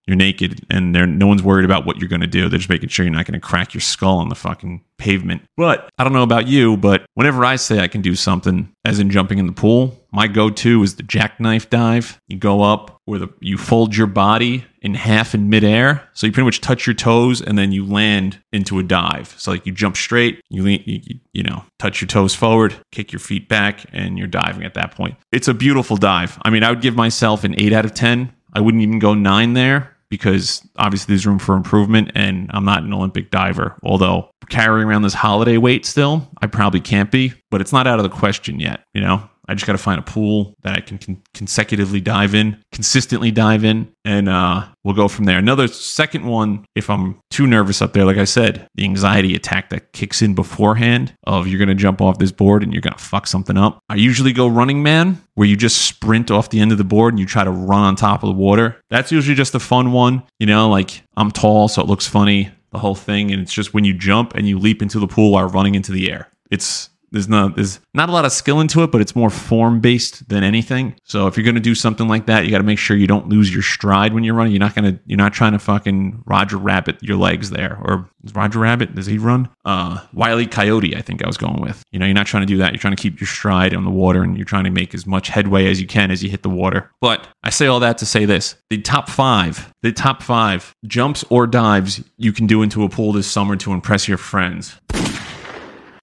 you're 0.07 0.17
naked 0.17 0.65
and 0.69 0.93
no 0.93 1.27
one's 1.27 1.43
worried 1.43 1.65
about 1.65 1.87
what 1.87 1.99
you're 1.99 2.09
going 2.09 2.21
to 2.23 2.27
do. 2.27 2.49
They're 2.49 2.59
just 2.59 2.69
making 2.69 2.89
sure 2.89 3.05
you're 3.05 3.15
not 3.15 3.27
going 3.27 3.41
to 3.41 3.47
crack 3.47 3.73
your 3.73 3.81
skull 3.81 4.19
on 4.19 4.29
the 4.29 4.35
fucking 4.35 4.83
pavement. 4.99 5.43
But 5.57 5.89
I 5.99 6.05
don't 6.05 6.13
know 6.13 6.23
about 6.23 6.49
you, 6.49 6.77
but 6.77 7.07
whenever 7.15 7.45
I 7.45 7.57
say 7.57 7.79
I 7.79 7.89
can 7.89 8.03
do 8.03 8.17
something, 8.17 8.73
as 8.85 8.99
in 8.99 9.11
jumping 9.11 9.39
in 9.39 9.47
the 9.47 9.53
pool, 9.53 9.97
my 10.13 10.27
go 10.27 10.51
to 10.51 10.83
is 10.83 10.97
the 10.97 11.05
jackknife 11.05 11.71
dive. 11.71 12.21
You 12.27 12.37
go 12.37 12.63
up 12.63 13.01
where 13.05 13.21
the, 13.21 13.29
you 13.41 13.57
fold 13.59 13.97
your 13.97 14.09
body 14.09 14.65
in 14.81 14.95
half 14.95 15.35
in 15.35 15.49
midair. 15.49 16.09
So 16.15 16.27
you 16.27 16.33
pretty 16.33 16.47
much 16.47 16.61
touch 16.61 16.87
your 16.87 16.95
toes 16.95 17.41
and 17.41 17.57
then 17.57 17.71
you 17.71 17.87
land 17.87 18.41
into 18.53 18.81
a 18.81 18.83
dive. 18.83 19.35
So 19.39 19.53
like 19.53 19.67
you 19.67 19.73
jump 19.73 19.97
straight, 19.97 20.41
you, 20.51 20.65
lean, 20.65 20.83
you, 20.85 21.21
you 21.33 21.43
know, 21.45 21.65
touch 21.79 22.01
your 22.01 22.09
toes 22.09 22.35
forward, 22.35 22.75
kick 22.91 23.13
your 23.13 23.21
feet 23.21 23.49
back, 23.49 23.85
and 23.93 24.19
you're 24.19 24.27
diving 24.27 24.65
at 24.65 24.75
that 24.75 24.95
point. 24.95 25.17
It's 25.31 25.49
a 25.49 25.55
beautiful 25.55 25.97
dive. 25.97 26.39
I 26.45 26.51
mean, 26.51 26.65
I 26.65 26.71
would 26.71 26.81
give 26.81 26.97
myself 26.97 27.45
an 27.45 27.55
8 27.59 27.73
out 27.73 27.85
of 27.85 27.95
10. 27.95 28.33
I 28.55 28.61
wouldn't 28.61 28.83
even 28.83 28.99
go 28.99 29.15
9 29.15 29.55
there 29.55 29.92
because 30.13 30.61
obviously 30.77 31.15
there's 31.15 31.27
room 31.27 31.39
for 31.39 31.57
improvement 31.57 32.13
and 32.15 32.51
I'm 32.53 32.67
not 32.67 32.83
an 32.83 32.93
Olympic 32.93 33.31
diver. 33.31 33.79
Although 33.83 34.29
carrying 34.51 34.87
around 34.87 35.01
this 35.01 35.15
holiday 35.15 35.57
weight 35.57 35.87
still, 35.87 36.29
I 36.43 36.49
probably 36.49 36.81
can't 36.81 37.11
be, 37.11 37.33
but 37.51 37.63
it's 37.63 37.73
not 37.73 37.87
out 37.87 37.99
of 37.99 38.03
the 38.03 38.11
question 38.11 38.61
yet, 38.61 38.85
you 38.93 39.01
know? 39.01 39.27
I 39.49 39.55
just 39.55 39.67
got 39.67 39.73
to 39.73 39.79
find 39.79 39.99
a 39.99 40.03
pool 40.03 40.55
that 40.63 40.77
I 40.77 40.81
can 40.81 40.99
con- 40.99 41.23
consecutively 41.35 42.01
dive 42.01 42.35
in, 42.35 42.63
consistently 42.71 43.31
dive 43.31 43.65
in, 43.65 43.93
and 44.05 44.29
uh, 44.29 44.67
we'll 44.85 44.95
go 44.95 45.09
from 45.09 45.25
there. 45.25 45.39
Another 45.39 45.67
second 45.69 46.25
one, 46.25 46.65
if 46.75 46.89
I'm 46.89 47.21
too 47.31 47.47
nervous 47.47 47.83
up 47.83 47.93
there, 47.93 48.05
like 48.05 48.19
I 48.19 48.25
said, 48.25 48.69
the 48.75 48.85
anxiety 48.85 49.35
attack 49.35 49.71
that 49.71 49.93
kicks 49.93 50.23
in 50.23 50.35
beforehand 50.35 51.15
of 51.25 51.47
you're 51.47 51.59
going 51.59 51.69
to 51.69 51.75
jump 51.75 52.01
off 52.01 52.19
this 52.19 52.33
board 52.33 52.63
and 52.63 52.73
you're 52.73 52.83
going 52.83 52.97
to 52.97 53.03
fuck 53.03 53.27
something 53.27 53.57
up. 53.57 53.81
I 53.89 53.97
usually 53.97 54.33
go 54.33 54.47
running 54.47 54.83
man, 54.83 55.21
where 55.35 55.49
you 55.49 55.57
just 55.57 55.83
sprint 55.83 56.31
off 56.31 56.51
the 56.51 56.61
end 56.61 56.73
of 56.73 56.79
the 56.79 56.85
board 56.85 57.13
and 57.13 57.19
you 57.19 57.27
try 57.27 57.43
to 57.43 57.51
run 57.51 57.83
on 57.83 57.97
top 57.97 58.23
of 58.23 58.29
the 58.29 58.35
water. 58.35 58.81
That's 58.91 59.11
usually 59.11 59.35
just 59.35 59.55
a 59.55 59.61
fun 59.61 59.93
one. 59.93 60.23
You 60.39 60.47
know, 60.47 60.69
like 60.69 61.03
I'm 61.17 61.31
tall, 61.31 61.69
so 61.69 61.83
it 61.83 61.89
looks 61.89 62.07
funny, 62.07 62.51
the 62.71 62.79
whole 62.79 62.95
thing. 62.95 63.33
And 63.33 63.43
it's 63.43 63.53
just 63.53 63.75
when 63.75 63.85
you 63.85 63.95
jump 63.95 64.35
and 64.35 64.47
you 64.47 64.59
leap 64.59 64.83
into 64.83 65.01
the 65.01 65.09
pool 65.09 65.33
while 65.33 65.47
running 65.49 65.75
into 65.75 65.93
the 65.93 66.11
air. 66.13 66.29
It's 66.51 66.91
there's 67.13 67.29
not 67.29 67.55
there's 67.57 67.79
not 67.95 68.09
a 68.09 68.13
lot 68.13 68.25
of 68.25 68.33
skill 68.33 68.61
into 68.61 68.83
it, 68.83 68.91
but 68.91 69.01
it's 69.01 69.15
more 69.15 69.31
form 69.31 69.81
based 69.81 70.29
than 70.29 70.43
anything. 70.43 70.95
So 71.05 71.27
if 71.27 71.37
you're 71.37 71.45
gonna 71.45 71.61
do 71.61 71.75
something 71.75 72.09
like 72.09 72.27
that, 72.27 72.45
you 72.45 72.51
got 72.51 72.59
to 72.59 72.65
make 72.65 72.79
sure 72.79 72.97
you 72.97 73.07
don't 73.07 73.29
lose 73.29 73.53
your 73.53 73.63
stride 73.63 74.15
when 74.15 74.25
you're 74.25 74.35
running. 74.35 74.53
You're 74.53 74.61
not 74.61 74.75
gonna 74.75 74.99
you're 75.07 75.19
not 75.19 75.33
trying 75.33 75.53
to 75.53 75.59
fucking 75.59 76.23
Roger 76.27 76.57
Rabbit 76.57 77.03
your 77.03 77.17
legs 77.17 77.51
there, 77.51 77.79
or 77.85 78.11
Roger 78.35 78.61
Rabbit 78.61 78.95
does 78.95 79.07
he 79.07 79.19
run? 79.19 79.49
Uh, 79.65 80.01
Wiley 80.13 80.47
Coyote, 80.47 80.97
I 80.97 81.03
think 81.03 81.23
I 81.23 81.27
was 81.27 81.37
going 81.37 81.61
with. 81.61 81.83
You 81.93 81.99
know, 81.99 82.07
you're 82.07 82.15
not 82.15 82.27
trying 82.27 82.43
to 82.43 82.53
do 82.53 82.59
that. 82.59 82.73
You're 82.73 82.81
trying 82.81 82.97
to 82.97 83.03
keep 83.03 83.21
your 83.21 83.29
stride 83.29 83.75
on 83.75 83.85
the 83.85 83.91
water, 83.91 84.23
and 84.23 84.37
you're 84.37 84.47
trying 84.47 84.65
to 84.65 84.71
make 84.71 84.95
as 84.95 85.07
much 85.07 85.29
headway 85.29 85.67
as 85.67 85.81
you 85.81 85.87
can 85.87 86.11
as 86.11 86.23
you 86.23 86.31
hit 86.31 86.43
the 86.43 86.51
water. 86.51 86.91
But 87.01 87.29
I 87.43 87.51
say 87.51 87.67
all 87.67 87.81
that 87.81 87.99
to 87.99 88.07
say 88.07 88.25
this: 88.25 88.57
the 88.71 88.81
top 88.81 89.09
five, 89.09 89.73
the 89.83 89.93
top 89.93 90.23
five 90.23 90.75
jumps 90.87 91.25
or 91.29 91.47
dives 91.47 92.03
you 92.17 92.33
can 92.33 92.47
do 92.47 92.63
into 92.63 92.85
a 92.85 92.89
pool 92.89 93.13
this 93.13 93.31
summer 93.31 93.57
to 93.57 93.73
impress 93.73 94.09
your 94.09 94.19
friends. 94.19 94.79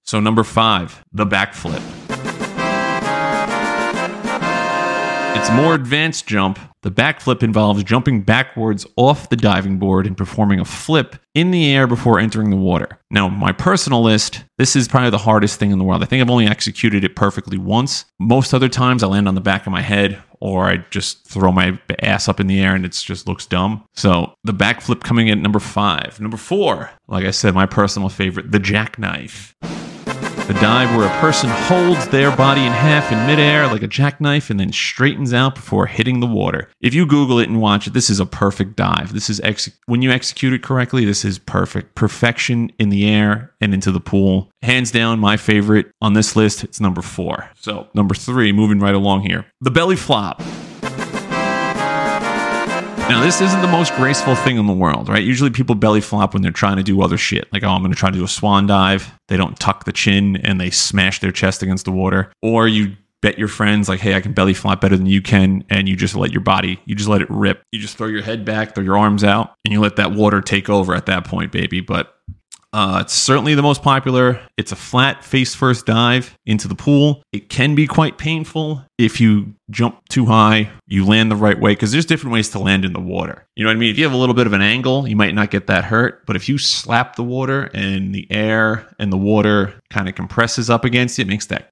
So, 0.10 0.20
number 0.20 0.44
five, 0.44 1.06
the 1.14 1.24
backflip. 1.24 1.84
It's 5.38 5.52
more 5.52 5.76
advanced 5.76 6.26
jump. 6.26 6.58
The 6.82 6.90
backflip 6.90 7.44
involves 7.44 7.84
jumping 7.84 8.24
backwards 8.24 8.88
off 8.96 9.30
the 9.30 9.36
diving 9.36 9.78
board 9.78 10.08
and 10.08 10.18
performing 10.18 10.60
a 10.60 10.66
flip 10.66 11.18
in 11.36 11.52
the 11.52 11.72
air 11.72 11.86
before 11.86 12.20
entering 12.20 12.50
the 12.50 12.56
water. 12.56 12.98
Now, 13.12 13.30
my 13.30 13.52
personal 13.52 14.02
list, 14.02 14.44
this 14.58 14.76
is 14.76 14.88
probably 14.88 15.12
the 15.12 15.20
hardest 15.20 15.60
thing 15.60 15.70
in 15.70 15.78
the 15.78 15.84
world. 15.84 16.02
I 16.02 16.08
think 16.08 16.24
I've 16.24 16.32
only 16.32 16.48
executed 16.48 17.04
it 17.04 17.16
perfectly 17.16 17.60
once. 17.60 18.06
Most 18.20 18.52
other 18.52 18.68
times 18.68 19.04
I 19.04 19.08
land 19.08 19.28
on 19.28 19.36
the 19.36 19.42
back 19.42 19.68
of 19.68 19.72
my 19.72 19.82
head 19.82 20.20
or 20.40 20.66
I 20.66 20.78
just 20.90 21.24
throw 21.28 21.52
my 21.52 21.80
ass 22.02 22.28
up 22.28 22.40
in 22.40 22.48
the 22.48 22.60
air 22.60 22.74
and 22.74 22.84
it 22.84 22.94
just 22.94 23.28
looks 23.28 23.46
dumb. 23.46 23.86
So 23.94 24.34
the 24.44 24.54
backflip 24.56 25.04
coming 25.04 25.28
in 25.28 25.38
at 25.38 25.44
number 25.44 25.60
five. 25.60 26.20
Number 26.20 26.38
four, 26.38 26.90
like 27.08 27.26
I 27.26 27.32
said, 27.32 27.54
my 27.54 27.68
personal 27.68 28.10
favorite, 28.10 28.52
the 28.52 28.58
jackknife. 28.58 29.54
The 30.50 30.56
dive 30.56 30.98
where 30.98 31.06
a 31.06 31.20
person 31.22 31.48
holds 31.48 32.08
their 32.08 32.36
body 32.36 32.62
in 32.62 32.72
half 32.72 33.12
in 33.12 33.28
midair 33.28 33.68
like 33.68 33.84
a 33.84 33.88
jackknife 33.88 34.50
and 34.50 34.60
then 34.60 34.72
straightens 34.72 35.32
out 35.32 35.54
before 35.54 35.86
hitting 35.86 36.22
the 36.22 36.26
water. 36.26 36.70
If 36.82 36.96
you 36.96 37.06
Google 37.06 37.38
it 37.38 37.50
and 37.50 37.62
watch 37.62 37.86
it, 37.86 37.94
this 37.94 38.10
is 38.10 38.20
a 38.20 38.26
perfect 38.26 38.76
dive. 38.76 39.14
This 39.14 39.30
is 39.30 39.40
ex- 39.42 39.70
when 39.86 40.02
you 40.02 40.10
execute 40.10 40.54
it 40.54 40.64
correctly, 40.64 41.06
this 41.06 41.24
is 41.24 41.38
perfect. 41.38 41.94
Perfection 41.94 42.72
in 42.80 42.90
the 42.90 43.08
air 43.08 43.54
and 43.62 43.76
into 43.76 43.92
the 43.92 44.00
pool. 44.00 44.50
Hands 44.64 44.90
down, 44.90 45.20
my 45.20 45.38
favorite 45.38 45.92
on 46.02 46.14
this 46.14 46.36
list, 46.36 46.64
it's 46.64 46.80
number 46.80 47.04
four. 47.04 47.48
So, 47.54 47.88
number 47.94 48.16
three, 48.16 48.52
moving 48.52 48.80
right 48.80 48.96
along 48.96 49.22
here. 49.22 49.46
The 49.62 49.70
belly 49.70 49.98
flop. 49.98 50.42
Now, 53.10 53.24
this 53.24 53.42
isn't 53.42 53.62
the 53.64 53.68
most 53.68 53.96
graceful 53.96 54.36
thing 54.36 54.58
in 54.58 54.68
the 54.68 54.74
world, 54.74 55.10
right? 55.10 55.24
Usually 55.24 55.50
people 55.50 55.74
belly 55.74 56.00
flop 56.00 56.36
when 56.36 56.44
they're 56.44 56.52
trying 56.52 56.78
to 56.78 56.84
do 56.84 57.02
other 57.02 57.18
shit. 57.18 57.52
Like, 57.52 57.64
oh, 57.64 57.70
I'm 57.70 57.82
going 57.82 57.92
to 57.92 57.98
try 57.98 58.12
to 58.12 58.16
do 58.16 58.24
a 58.24 58.28
swan 58.28 58.68
dive. 58.68 59.12
They 59.30 59.36
don't 59.36 59.60
tuck 59.60 59.86
the 59.86 59.92
chin 59.92 60.38
and 60.38 60.62
they 60.62 60.70
smash 60.70 61.20
their 61.20 61.32
chest 61.32 61.64
against 61.64 61.86
the 61.86 61.92
water. 61.92 62.32
Or 62.44 62.68
you 62.68 62.96
bet 63.24 63.40
your 63.40 63.48
friends, 63.48 63.90
like, 63.90 64.00
hey, 64.00 64.14
I 64.14 64.22
can 64.22 64.34
belly 64.34 64.54
flop 64.54 64.80
better 64.80 64.96
than 64.96 65.08
you 65.08 65.24
can. 65.24 65.64
And 65.72 65.90
you 65.90 65.96
just 65.96 66.16
let 66.16 66.32
your 66.32 66.42
body, 66.42 66.80
you 66.86 66.94
just 66.94 67.10
let 67.10 67.24
it 67.24 67.30
rip. 67.32 67.64
You 67.72 67.80
just 67.80 67.98
throw 67.98 68.06
your 68.06 68.22
head 68.22 68.46
back, 68.46 68.76
throw 68.76 68.84
your 68.84 68.98
arms 68.98 69.24
out, 69.24 69.56
and 69.66 69.74
you 69.74 69.82
let 69.82 69.96
that 69.96 70.12
water 70.12 70.40
take 70.40 70.70
over 70.70 70.94
at 70.94 71.08
that 71.08 71.26
point, 71.26 71.52
baby. 71.52 71.82
But 71.82 72.16
uh, 72.72 73.00
it's 73.02 73.14
certainly 73.14 73.56
the 73.56 73.64
most 73.64 73.82
popular. 73.82 74.40
It's 74.58 74.72
a 74.72 74.76
flat 74.76 75.24
face 75.24 75.56
first 75.56 75.86
dive 75.86 76.38
into 76.46 76.68
the 76.68 76.76
pool. 76.76 77.24
It 77.32 77.50
can 77.50 77.74
be 77.74 77.88
quite 77.88 78.18
painful 78.18 78.84
if 78.98 79.20
you 79.20 79.56
jump 79.72 80.08
too 80.10 80.26
high, 80.26 80.70
you 80.88 81.06
land 81.06 81.32
the 81.32 81.36
right 81.36 81.60
way, 81.60 81.72
because 81.72 81.92
there's 81.92 82.06
different 82.06 82.34
ways 82.34 82.50
to 82.50 82.60
land 82.60 82.86
in 82.86 82.94
the 82.94 83.00
water. 83.00 83.48
You 83.56 83.64
know 83.64 83.70
what 83.70 83.78
I 83.78 83.80
mean? 83.80 83.90
If 83.90 83.98
you 83.98 84.04
have 84.04 84.14
a 84.14 84.18
little 84.18 84.36
bit 84.36 84.46
of 84.46 84.54
an 84.54 84.62
angle, 84.62 85.08
you 85.08 85.16
might 85.16 85.34
not 85.34 85.50
get 85.50 85.68
that 85.68 85.86
hurt. 85.86 86.26
But 86.26 86.36
if 86.36 86.48
you 86.48 86.58
slap 86.58 87.16
the 87.16 87.24
water 87.24 87.72
and 87.74 88.14
the 88.14 88.28
air 88.30 88.88
and 89.00 89.12
the 89.12 89.18
water 89.18 89.74
kind 89.90 90.08
of 90.08 90.16
compresses 90.16 90.70
up 90.70 90.86
against 90.86 91.18
it, 91.18 91.24
it 91.24 91.28
makes 91.28 91.48
that 91.48 91.70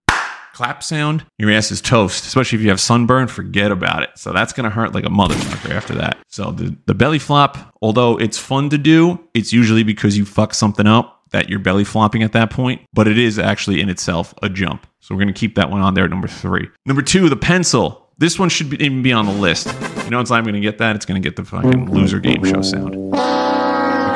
clap 0.58 0.82
sound, 0.82 1.24
your 1.38 1.52
ass 1.52 1.70
is 1.72 1.82
toast. 1.82 2.26
Especially 2.26 2.58
if 2.58 2.64
you 2.64 2.70
have 2.70 2.80
sunburn, 2.80 3.28
forget 3.28 3.72
about 3.72 4.02
it. 4.02 4.10
So 4.16 4.34
that's 4.34 4.54
gonna 4.54 4.72
hurt 4.72 4.92
like 4.96 5.06
a 5.06 5.10
motherfucker 5.10 5.70
after 5.70 5.94
that. 5.96 6.18
So 6.30 6.50
the, 6.50 6.76
the 6.88 6.96
belly 6.96 7.20
flop, 7.20 7.76
although 7.80 8.18
it's 8.18 8.40
fun 8.40 8.72
to 8.72 8.78
do, 8.80 9.20
it's 9.36 9.54
usually 9.54 9.84
because 9.84 10.18
you 10.18 10.26
fuck 10.26 10.56
something 10.56 10.88
up 10.88 11.22
that 11.30 11.48
you're 11.48 11.60
belly 11.60 11.84
flopping 11.84 12.24
at 12.24 12.32
that 12.32 12.50
point, 12.50 12.82
but 12.92 13.08
it 13.08 13.20
is 13.20 13.38
actually 13.38 13.82
in 13.82 13.90
itself 13.90 14.34
a 14.42 14.50
jump. 14.50 14.88
So 15.00 15.14
we're 15.14 15.22
gonna 15.22 15.34
keep 15.34 15.54
that 15.56 15.70
one 15.70 15.82
on 15.82 15.94
there, 15.94 16.08
number 16.08 16.28
three. 16.28 16.68
Number 16.88 17.04
two, 17.04 17.30
the 17.30 17.36
pencil. 17.36 18.10
This 18.18 18.40
one 18.40 18.50
should 18.50 18.72
be, 18.72 18.84
even 18.84 19.04
be 19.04 19.14
on 19.14 19.28
the 19.28 19.34
list. 19.34 19.68
You 20.06 20.10
know, 20.10 20.20
it's 20.22 20.32
I'm 20.32 20.44
gonna 20.44 20.60
get 20.60 20.80
that. 20.80 20.96
It's 20.96 21.06
gonna 21.06 21.20
get 21.20 21.36
the 21.36 21.46
fucking 21.46 21.92
loser 21.92 22.20
game 22.20 22.44
show 22.44 22.64
sound 22.64 23.07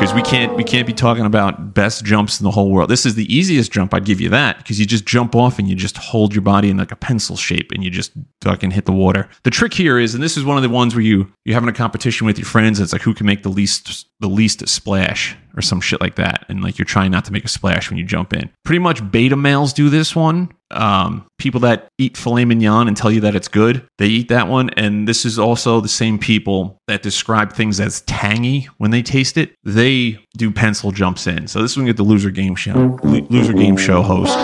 because 0.02 0.16
we 0.16 0.24
can't 0.24 0.56
we 0.56 0.64
can't 0.64 0.88
be 0.88 0.94
talking 0.94 1.26
about 1.26 1.76
best 1.76 2.04
jumps 2.04 2.40
in 2.40 2.44
the 2.44 2.50
whole 2.50 2.72
world. 2.72 2.90
This 2.90 3.06
is 3.06 3.14
the 3.14 3.32
easiest 3.32 3.72
jump. 3.72 3.94
I'd 3.94 4.04
give 4.04 4.20
you 4.20 4.30
that 4.30 4.58
because 4.58 4.80
you 4.80 4.88
just 4.88 5.06
jump 5.06 5.36
off 5.36 5.60
and 5.60 5.70
you 5.70 5.76
just 5.76 5.96
hold 5.96 6.34
your 6.34 6.42
body 6.42 6.72
in 6.72 6.78
like 6.78 6.92
a 6.92 6.96
pencil 6.96 7.38
shape 7.38 7.72
and 7.72 7.84
you 7.84 7.92
just 7.92 8.12
fucking 8.42 8.72
hit 8.72 8.86
the 8.86 8.94
water. 8.94 9.30
The 9.44 9.52
trick 9.52 9.76
here 9.76 10.00
is, 10.00 10.16
and 10.16 10.24
this 10.24 10.38
is 10.38 10.44
one 10.44 10.58
of 10.58 10.64
the 10.64 10.70
ones 10.70 10.96
where 10.96 11.04
you 11.04 11.32
you're 11.46 11.54
having 11.54 11.70
a 11.70 11.74
competition 11.74 12.26
with 12.26 12.40
your 12.40 12.48
friends. 12.48 12.80
It's 12.80 12.94
like 12.94 13.04
who 13.04 13.14
can 13.14 13.28
make 13.28 13.44
the 13.44 13.50
least 13.50 14.08
the 14.20 14.28
least 14.28 14.68
splash 14.68 15.38
or 15.56 15.62
some 15.62 15.80
shit 15.80 16.02
like 16.02 16.16
that, 16.16 16.48
and 16.50 16.64
like 16.64 16.80
you're 16.80 16.86
trying 16.88 17.12
not 17.12 17.26
to 17.26 17.32
make 17.32 17.46
a 17.46 17.50
splash 17.50 17.92
when 17.92 18.00
you 18.00 18.04
jump 18.04 18.34
in. 18.34 18.50
Pretty 18.66 18.80
much 18.80 19.12
beta 19.12 19.36
males 19.36 19.72
do 19.72 19.88
this 19.92 20.16
one. 20.16 20.52
Um, 20.72 21.26
people 21.38 21.60
that 21.62 21.88
eat 21.98 22.18
filet 22.18 22.46
mignon 22.46 22.88
and 22.88 22.96
tell 22.96 23.12
you 23.12 23.22
that 23.22 23.36
it's 23.36 23.48
good, 23.48 23.88
they 23.98 24.08
eat 24.08 24.30
that 24.30 24.48
one. 24.48 24.70
And 24.72 25.08
this 25.08 25.26
is 25.26 25.40
also 25.40 25.82
the 25.82 25.88
same 25.88 26.18
people 26.18 26.78
that 26.88 27.02
describe 27.02 27.54
things 27.54 27.80
as 27.80 28.02
tangy 28.02 28.68
when 28.78 28.92
they 28.92 29.02
taste 29.02 29.38
it. 29.38 29.54
They 29.64 30.20
do 30.38 30.52
pencil 30.52 30.92
jumps 30.92 31.28
in. 31.28 31.48
So 31.48 31.62
this 31.62 31.76
one 31.76 31.86
get 31.86 31.98
the 31.98 32.04
loser 32.04 32.32
game 32.32 32.56
show, 32.56 33.00
loser 33.04 33.54
game 33.54 33.78
show 33.78 34.02
host 34.02 34.38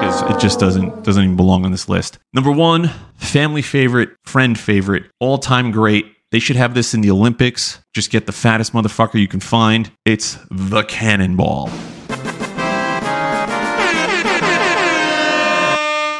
because 0.00 0.22
it 0.22 0.40
just 0.40 0.58
doesn't 0.58 1.04
doesn't 1.04 1.22
even 1.22 1.36
belong 1.36 1.64
on 1.64 1.72
this 1.72 1.88
list. 1.88 2.18
Number 2.32 2.50
one, 2.50 2.90
family 3.16 3.62
favorite, 3.62 4.10
friend 4.24 4.58
favorite, 4.58 5.04
all 5.20 5.38
time 5.38 5.70
great. 5.70 6.06
They 6.30 6.38
should 6.38 6.56
have 6.56 6.74
this 6.74 6.94
in 6.94 7.00
the 7.00 7.10
Olympics. 7.10 7.80
Just 7.92 8.10
get 8.10 8.26
the 8.26 8.32
fattest 8.32 8.72
motherfucker 8.72 9.20
you 9.20 9.28
can 9.28 9.40
find. 9.40 9.90
It's 10.04 10.38
the 10.50 10.84
cannonball. 10.84 11.70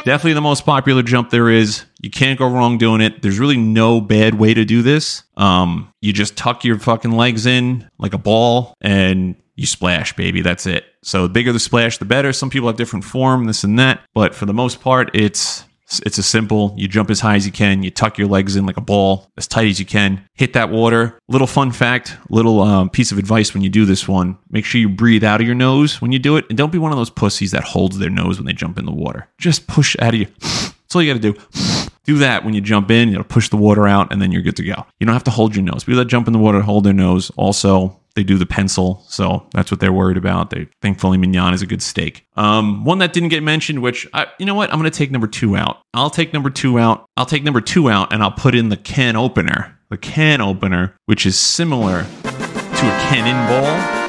Definitely 0.04 0.33
the 0.33 0.40
most 0.40 0.64
popular 0.64 1.02
jump 1.02 1.30
there 1.30 1.50
is. 1.50 1.85
You 2.00 2.11
can't 2.11 2.38
go 2.38 2.49
wrong 2.49 2.78
doing 2.78 3.00
it. 3.00 3.21
There's 3.21 3.38
really 3.38 3.59
no 3.59 4.00
bad 4.00 4.35
way 4.35 4.54
to 4.54 4.64
do 4.64 4.83
this. 4.83 5.25
Um, 5.37 5.92
you 6.00 6.12
just 6.12 6.37
tuck 6.37 6.64
your 6.64 6.78
fucking 6.78 7.12
legs 7.12 7.45
in 7.45 7.88
like 7.99 8.14
a 8.14 8.19
ball 8.19 8.75
and 8.80 9.37
you 9.57 9.66
splash, 9.66 10.16
baby. 10.16 10.40
That's 10.40 10.64
it. 10.66 10.87
So 11.02 11.25
the 11.25 11.28
bigger 11.28 11.52
the 11.52 11.61
splash, 11.61 11.99
the 11.99 12.07
better. 12.07 12.33
Some 12.33 12.49
people 12.49 12.69
have 12.69 12.76
different 12.76 13.04
form, 13.04 13.45
this 13.45 13.62
and 13.62 13.78
that, 13.78 14.00
but 14.14 14.35
for 14.35 14.47
the 14.47 14.54
most 14.54 14.80
part, 14.80 15.11
it's 15.14 15.64
it's 15.99 16.18
a 16.18 16.23
simple. 16.23 16.75
You 16.76 16.87
jump 16.87 17.11
as 17.11 17.20
high 17.20 17.35
as 17.35 17.47
you 17.47 17.52
can. 17.52 17.82
You 17.82 17.90
tuck 17.90 18.18
your 18.18 18.28
legs 18.28 18.54
in 18.54 18.66
like 18.66 18.76
a 18.76 18.80
ball, 18.82 19.30
as 19.37 19.49
tight 19.49 19.68
as 19.68 19.80
you 19.80 19.87
can. 19.87 20.25
Hit 20.35 20.52
that 20.52 20.70
water. 20.70 21.18
Little 21.28 21.47
fun 21.47 21.73
fact, 21.73 22.16
little 22.28 22.61
um, 22.61 22.90
piece 22.90 23.11
of 23.11 23.18
advice 23.18 23.52
when 23.52 23.62
you 23.62 23.70
do 23.70 23.85
this 23.85 24.06
one: 24.06 24.38
make 24.50 24.64
sure 24.64 24.80
you 24.80 24.88
breathe 24.88 25.25
out 25.25 25.40
of 25.40 25.47
your 25.47 25.56
nose 25.56 26.00
when 26.00 26.12
you 26.12 26.18
do 26.18 26.37
it, 26.37 26.47
and 26.49 26.56
don't 26.56 26.73
be 26.73 26.78
one 26.78 26.92
of 26.92 26.99
those 26.99 27.11
pussies 27.11 27.50
that 27.50 27.64
holds 27.64 27.99
their 27.99 28.11
nose 28.11 28.38
when 28.38 28.47
they 28.47 28.52
jump 28.52 28.78
in 28.78 28.87
the 28.87 28.92
water. 28.92 29.28
Just 29.38 29.66
push 29.66 29.97
out 29.99 30.14
of 30.14 30.20
you. 30.20 30.26
That's 30.90 30.97
all 30.97 31.02
you 31.04 31.14
got 31.14 31.23
to 31.23 31.32
do. 31.32 31.40
Do 32.04 32.18
that 32.18 32.44
when 32.44 32.54
you 32.54 32.61
jump 32.61 32.90
in. 32.90 33.11
You 33.11 33.18
know, 33.18 33.23
push 33.23 33.50
the 33.50 33.56
water 33.56 33.87
out, 33.87 34.12
and 34.12 34.20
then 34.20 34.32
you're 34.32 34.42
good 34.42 34.56
to 34.56 34.64
go. 34.64 34.85
You 34.99 35.06
don't 35.06 35.14
have 35.14 35.23
to 35.25 35.30
hold 35.30 35.54
your 35.54 35.62
nose. 35.62 35.85
People 35.85 35.99
that 35.99 36.06
jump 36.06 36.26
in 36.26 36.32
the 36.32 36.40
water 36.40 36.61
hold 36.61 36.82
their 36.82 36.92
nose. 36.92 37.30
Also, 37.37 38.00
they 38.16 38.25
do 38.25 38.37
the 38.37 38.47
pencil, 38.47 39.04
so 39.06 39.47
that's 39.52 39.70
what 39.70 39.78
they're 39.78 39.92
worried 39.92 40.16
about. 40.16 40.50
They 40.50 40.66
think 40.82 41.00
mignon 41.00 41.54
is 41.54 41.62
a 41.62 41.66
good 41.66 41.82
steak. 41.82 42.26
Um, 42.37 42.85
one 42.85 42.99
that 42.99 43.12
didn't 43.12 43.28
get 43.28 43.44
mentioned, 43.44 43.80
which 43.82 44.09
I, 44.12 44.26
you 44.40 44.47
know 44.47 44.56
what, 44.56 44.73
I'm 44.73 44.80
going 44.80 44.90
to 44.90 44.99
take 44.99 45.12
number 45.12 45.28
two 45.28 45.56
out. 45.56 45.82
I'll 45.94 46.11
take 46.11 46.32
number 46.32 46.50
two 46.50 46.80
out. 46.80 47.04
I'll 47.16 47.26
take 47.26 47.44
number 47.44 47.61
two 47.61 47.88
out, 47.88 48.12
and 48.12 48.25
I'll 48.25 48.32
put 48.32 48.56
in 48.56 48.70
the 48.70 48.76
can 48.76 49.14
opener. 49.14 49.78
The 49.90 49.99
can 49.99 50.40
opener, 50.40 50.97
which 51.06 51.26
is 51.26 51.38
similar 51.38 52.02
to 52.02 52.87
a 52.87 53.00
cannonball 53.09 54.00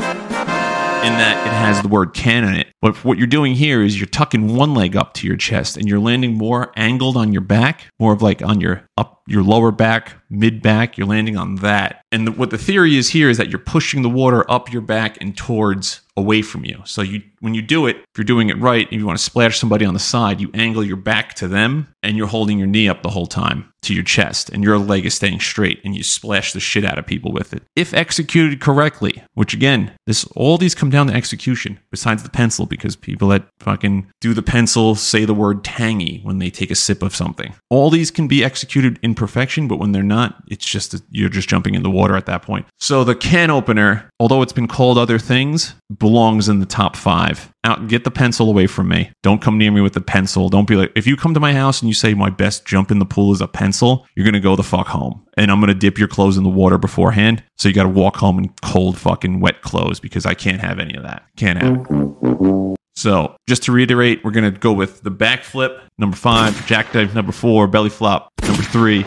in 1.03 1.13
that 1.13 1.45
it 1.45 1.51
has 1.51 1.81
the 1.81 1.87
word 1.87 2.13
can 2.13 2.43
in 2.43 2.55
it. 2.55 2.67
But 2.81 3.03
what 3.03 3.17
you're 3.17 3.27
doing 3.27 3.55
here 3.55 3.81
is 3.81 3.99
you're 3.99 4.07
tucking 4.07 4.55
one 4.55 4.73
leg 4.73 4.95
up 4.95 5.13
to 5.15 5.27
your 5.27 5.37
chest 5.37 5.77
and 5.77 5.87
you're 5.87 5.99
landing 5.99 6.35
more 6.35 6.71
angled 6.75 7.17
on 7.17 7.31
your 7.31 7.41
back, 7.41 7.87
more 7.99 8.13
of 8.13 8.21
like 8.21 8.41
on 8.41 8.61
your 8.61 8.83
up 8.97 9.21
your 9.27 9.43
lower 9.43 9.71
back, 9.71 10.13
mid 10.29 10.61
back. 10.61 10.97
You're 10.97 11.07
landing 11.07 11.37
on 11.37 11.55
that. 11.55 12.03
And 12.11 12.27
the, 12.27 12.31
what 12.31 12.49
the 12.49 12.57
theory 12.57 12.97
is 12.97 13.09
here 13.09 13.29
is 13.29 13.37
that 13.37 13.49
you're 13.49 13.59
pushing 13.59 14.01
the 14.01 14.09
water 14.09 14.49
up 14.49 14.71
your 14.71 14.81
back 14.81 15.19
and 15.21 15.35
towards 15.35 16.01
away 16.15 16.41
from 16.41 16.65
you. 16.65 16.81
So 16.85 17.01
you 17.01 17.21
when 17.41 17.55
you 17.55 17.61
do 17.61 17.87
it, 17.87 17.97
if 17.97 18.17
you're 18.17 18.23
doing 18.23 18.49
it 18.49 18.57
right, 18.59 18.87
if 18.87 18.93
you 18.93 19.05
want 19.05 19.17
to 19.17 19.23
splash 19.23 19.59
somebody 19.59 19.83
on 19.83 19.93
the 19.93 19.99
side, 19.99 20.39
you 20.39 20.49
angle 20.53 20.83
your 20.83 20.95
back 20.95 21.33
to 21.35 21.47
them 21.47 21.87
and 22.03 22.15
you're 22.15 22.27
holding 22.27 22.57
your 22.57 22.67
knee 22.67 22.87
up 22.87 23.01
the 23.01 23.09
whole 23.09 23.27
time 23.27 23.71
to 23.81 23.95
your 23.95 24.03
chest 24.03 24.49
and 24.49 24.63
your 24.63 24.77
leg 24.77 25.07
is 25.07 25.15
staying 25.15 25.39
straight 25.39 25.81
and 25.83 25.95
you 25.95 26.03
splash 26.03 26.53
the 26.53 26.59
shit 26.59 26.85
out 26.85 26.99
of 26.99 27.05
people 27.05 27.31
with 27.31 27.51
it. 27.51 27.63
If 27.75 27.95
executed 27.95 28.61
correctly, 28.61 29.23
which 29.33 29.55
again, 29.55 29.91
this 30.05 30.23
all 30.35 30.59
these 30.59 30.75
come 30.75 30.91
down 30.91 31.07
to 31.07 31.13
execution 31.13 31.79
besides 31.89 32.21
the 32.21 32.29
pencil 32.29 32.67
because 32.67 32.95
people 32.95 33.27
that 33.29 33.47
fucking 33.59 34.11
do 34.21 34.35
the 34.35 34.43
pencil 34.43 34.93
say 34.93 35.25
the 35.25 35.33
word 35.33 35.63
tangy 35.63 36.19
when 36.21 36.37
they 36.37 36.51
take 36.51 36.69
a 36.69 36.75
sip 36.75 37.01
of 37.01 37.15
something. 37.15 37.55
All 37.71 37.89
these 37.89 38.11
can 38.11 38.27
be 38.27 38.43
executed 38.43 38.99
in 39.01 39.15
perfection, 39.15 39.67
but 39.67 39.79
when 39.79 39.93
they're 39.93 40.03
not, 40.03 40.43
it's 40.47 40.65
just 40.65 40.93
a, 40.93 41.01
you're 41.09 41.29
just 41.29 41.49
jumping 41.49 41.73
in 41.73 41.81
the 41.81 41.89
water 41.89 42.15
at 42.15 42.27
that 42.27 42.43
point. 42.43 42.67
So 42.79 43.03
the 43.03 43.15
can 43.15 43.49
opener, 43.49 44.09
although 44.19 44.43
it's 44.43 44.53
been 44.53 44.67
called 44.67 44.99
other 44.99 45.17
things, 45.17 45.73
belongs 45.97 46.47
in 46.47 46.59
the 46.59 46.65
top 46.67 46.95
5 46.95 47.30
out 47.63 47.87
get 47.87 48.03
the 48.03 48.11
pencil 48.11 48.49
away 48.49 48.67
from 48.67 48.87
me. 48.87 49.11
Don't 49.23 49.41
come 49.41 49.57
near 49.57 49.71
me 49.71 49.81
with 49.81 49.93
the 49.93 50.01
pencil. 50.01 50.49
Don't 50.49 50.67
be 50.67 50.75
like 50.75 50.91
if 50.95 51.05
you 51.07 51.15
come 51.15 51.33
to 51.33 51.39
my 51.39 51.53
house 51.53 51.81
and 51.81 51.89
you 51.89 51.93
say 51.93 52.13
my 52.13 52.29
best 52.29 52.65
jump 52.65 52.91
in 52.91 52.99
the 52.99 53.05
pool 53.05 53.31
is 53.33 53.41
a 53.41 53.47
pencil 53.47 54.05
you're 54.15 54.25
gonna 54.25 54.39
go 54.39 54.55
the 54.55 54.63
fuck 54.63 54.87
home. 54.87 55.25
And 55.37 55.51
i'm 55.51 55.59
gonna 55.59 55.73
dip 55.73 55.97
your 55.97 56.07
clothes 56.07 56.37
in 56.37 56.43
the 56.43 56.49
water 56.49 56.77
beforehand 56.77 57.43
so 57.57 57.67
you 57.69 57.75
gotta 57.75 57.89
walk 57.89 58.15
home 58.17 58.39
in 58.39 58.49
cold 58.61 58.97
fucking 58.97 59.39
wet 59.39 59.61
clothes 59.61 59.99
because 59.99 60.25
i 60.25 60.33
can't 60.33 60.61
have 60.61 60.79
any 60.79 60.95
of 60.95 61.03
that. 61.03 61.23
Can't 61.37 61.61
have 61.61 61.85
it. 61.89 62.77
So 62.95 63.35
just 63.47 63.63
to 63.63 63.71
reiterate 63.71 64.23
we're 64.23 64.31
gonna 64.31 64.51
go 64.51 64.73
with 64.73 65.01
the 65.01 65.11
backflip 65.11 65.81
number 65.97 66.17
five 66.17 66.65
jackknife 66.67 67.13
number 67.13 67.31
four 67.31 67.67
belly 67.67 67.89
flop 67.89 68.29
number 68.43 68.63
three 68.63 69.05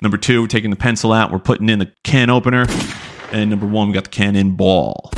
number 0.00 0.16
two 0.16 0.42
we're 0.42 0.48
taking 0.48 0.70
the 0.70 0.76
pencil 0.76 1.12
out 1.12 1.30
we're 1.32 1.38
putting 1.38 1.68
in 1.68 1.78
the 1.78 1.90
can 2.04 2.30
opener 2.30 2.66
and 3.32 3.48
number 3.50 3.66
one 3.66 3.88
we 3.88 3.94
got 3.94 4.04
the 4.04 4.10
can 4.10 4.36
in 4.36 4.54
ball 4.56 5.10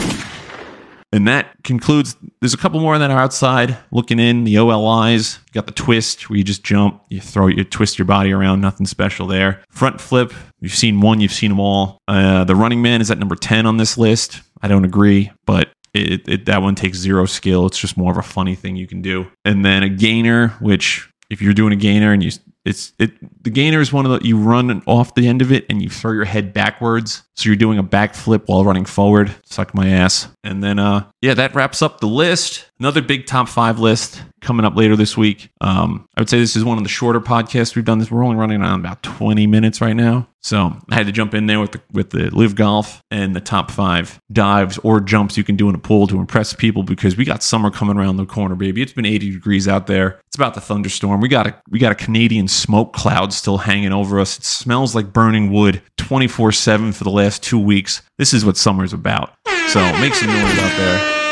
and 1.14 1.28
that 1.28 1.54
concludes. 1.62 2.16
There's 2.40 2.54
a 2.54 2.58
couple 2.58 2.80
more 2.80 2.98
that 2.98 3.10
are 3.10 3.20
outside 3.20 3.76
looking 3.92 4.18
in. 4.18 4.42
The 4.42 4.56
OLIs 4.56 5.38
you 5.46 5.52
got 5.52 5.66
the 5.66 5.72
twist 5.72 6.28
where 6.28 6.36
you 6.36 6.42
just 6.42 6.64
jump, 6.64 7.02
you 7.08 7.20
throw, 7.20 7.46
you 7.46 7.62
twist 7.62 7.98
your 7.98 8.04
body 8.04 8.32
around. 8.32 8.60
Nothing 8.60 8.84
special 8.84 9.28
there. 9.28 9.62
Front 9.70 10.00
flip. 10.00 10.32
You've 10.60 10.74
seen 10.74 11.00
one. 11.00 11.20
You've 11.20 11.32
seen 11.32 11.50
them 11.50 11.60
all. 11.60 11.98
Uh, 12.08 12.42
the 12.42 12.56
Running 12.56 12.82
Man 12.82 13.00
is 13.00 13.12
at 13.12 13.18
number 13.18 13.36
ten 13.36 13.64
on 13.64 13.76
this 13.76 13.96
list. 13.96 14.42
I 14.60 14.66
don't 14.66 14.84
agree, 14.84 15.30
but 15.46 15.68
it, 15.94 16.28
it, 16.28 16.46
that 16.46 16.62
one 16.62 16.74
takes 16.74 16.98
zero 16.98 17.26
skill. 17.26 17.66
It's 17.66 17.78
just 17.78 17.96
more 17.96 18.10
of 18.10 18.18
a 18.18 18.22
funny 18.22 18.56
thing 18.56 18.74
you 18.74 18.88
can 18.88 19.00
do. 19.00 19.28
And 19.44 19.64
then 19.64 19.84
a 19.84 19.88
gainer, 19.88 20.48
which 20.60 21.08
if 21.30 21.40
you're 21.40 21.54
doing 21.54 21.72
a 21.72 21.76
gainer 21.76 22.12
and 22.12 22.24
you 22.24 22.32
it's 22.64 22.92
it 22.98 23.12
the 23.42 23.50
gainer 23.50 23.80
is 23.80 23.92
one 23.92 24.06
of 24.06 24.12
the 24.12 24.26
you 24.26 24.38
run 24.38 24.82
off 24.86 25.14
the 25.14 25.28
end 25.28 25.42
of 25.42 25.52
it 25.52 25.66
and 25.68 25.82
you 25.82 25.90
throw 25.90 26.12
your 26.12 26.24
head 26.24 26.52
backwards. 26.52 27.22
So 27.36 27.48
you're 27.48 27.56
doing 27.56 27.78
a 27.78 27.84
backflip 27.84 28.44
while 28.46 28.64
running 28.64 28.86
forward. 28.86 29.34
Suck 29.44 29.74
my 29.74 29.88
ass. 29.88 30.28
And 30.42 30.62
then 30.62 30.78
uh 30.78 31.04
yeah 31.20 31.34
that 31.34 31.54
wraps 31.54 31.82
up 31.82 32.00
the 32.00 32.06
list 32.06 32.70
another 32.78 33.02
big 33.02 33.26
top 33.26 33.48
five 33.48 33.78
list 33.78 34.22
coming 34.40 34.64
up 34.66 34.76
later 34.76 34.96
this 34.96 35.16
week 35.16 35.50
um 35.60 36.08
i 36.16 36.20
would 36.20 36.28
say 36.28 36.38
this 36.38 36.56
is 36.56 36.64
one 36.64 36.78
of 36.78 36.84
the 36.84 36.90
shorter 36.90 37.20
podcasts 37.20 37.74
we've 37.74 37.84
done 37.84 37.98
this 37.98 38.10
we're 38.10 38.24
only 38.24 38.36
running 38.36 38.62
on 38.62 38.80
about 38.80 39.02
20 39.02 39.46
minutes 39.46 39.80
right 39.80 39.96
now 39.96 40.26
so 40.44 40.76
I 40.90 40.94
had 40.94 41.06
to 41.06 41.12
jump 41.12 41.32
in 41.32 41.46
there 41.46 41.58
with 41.58 41.72
the 41.72 41.80
with 41.90 42.10
the 42.10 42.28
LIV 42.30 42.54
Golf 42.54 43.02
and 43.10 43.34
the 43.34 43.40
top 43.40 43.70
five 43.70 44.20
dives 44.30 44.76
or 44.78 45.00
jumps 45.00 45.38
you 45.38 45.42
can 45.42 45.56
do 45.56 45.70
in 45.70 45.74
a 45.74 45.78
pool 45.78 46.06
to 46.08 46.20
impress 46.20 46.52
people 46.52 46.82
because 46.82 47.16
we 47.16 47.24
got 47.24 47.42
summer 47.42 47.70
coming 47.70 47.96
around 47.96 48.18
the 48.18 48.26
corner, 48.26 48.54
baby. 48.54 48.82
It's 48.82 48.92
been 48.92 49.06
80 49.06 49.30
degrees 49.30 49.66
out 49.66 49.86
there. 49.86 50.20
It's 50.26 50.36
about 50.36 50.52
the 50.52 50.60
thunderstorm. 50.60 51.22
We 51.22 51.28
got 51.28 51.46
a 51.46 51.62
we 51.70 51.78
got 51.78 51.92
a 51.92 51.94
Canadian 51.94 52.48
smoke 52.48 52.92
cloud 52.92 53.32
still 53.32 53.56
hanging 53.56 53.94
over 53.94 54.20
us. 54.20 54.36
It 54.36 54.44
smells 54.44 54.94
like 54.94 55.14
burning 55.14 55.50
wood 55.50 55.80
24 55.96 56.52
seven 56.52 56.92
for 56.92 57.04
the 57.04 57.10
last 57.10 57.42
two 57.42 57.58
weeks. 57.58 58.02
This 58.18 58.34
is 58.34 58.44
what 58.44 58.58
summer's 58.58 58.92
about. 58.92 59.32
So 59.68 59.80
make 59.98 60.12
some 60.12 60.28
noise 60.28 60.58
out 60.58 60.76
there. 60.76 61.23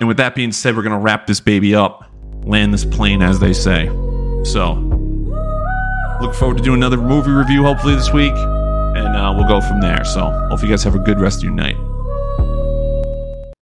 And 0.00 0.08
with 0.08 0.16
that 0.18 0.34
being 0.34 0.52
said, 0.52 0.76
we're 0.76 0.82
gonna 0.82 0.98
wrap 0.98 1.26
this 1.26 1.40
baby 1.40 1.74
up, 1.74 2.10
land 2.44 2.72
this 2.72 2.84
plane, 2.84 3.22
as 3.22 3.40
they 3.40 3.52
say. 3.52 3.86
So 4.44 4.96
Look 6.20 6.34
forward 6.34 6.56
to 6.56 6.62
doing 6.62 6.78
another 6.78 6.96
movie 6.96 7.30
review 7.30 7.62
hopefully 7.62 7.94
this 7.94 8.10
week, 8.10 8.32
and 8.32 9.16
uh, 9.16 9.34
we'll 9.36 9.46
go 9.46 9.60
from 9.60 9.82
there. 9.82 10.02
So, 10.02 10.30
hope 10.48 10.62
you 10.62 10.68
guys 10.68 10.82
have 10.82 10.94
a 10.94 10.98
good 10.98 11.20
rest 11.20 11.38
of 11.38 11.44
your 11.44 11.52
night. 11.52 11.76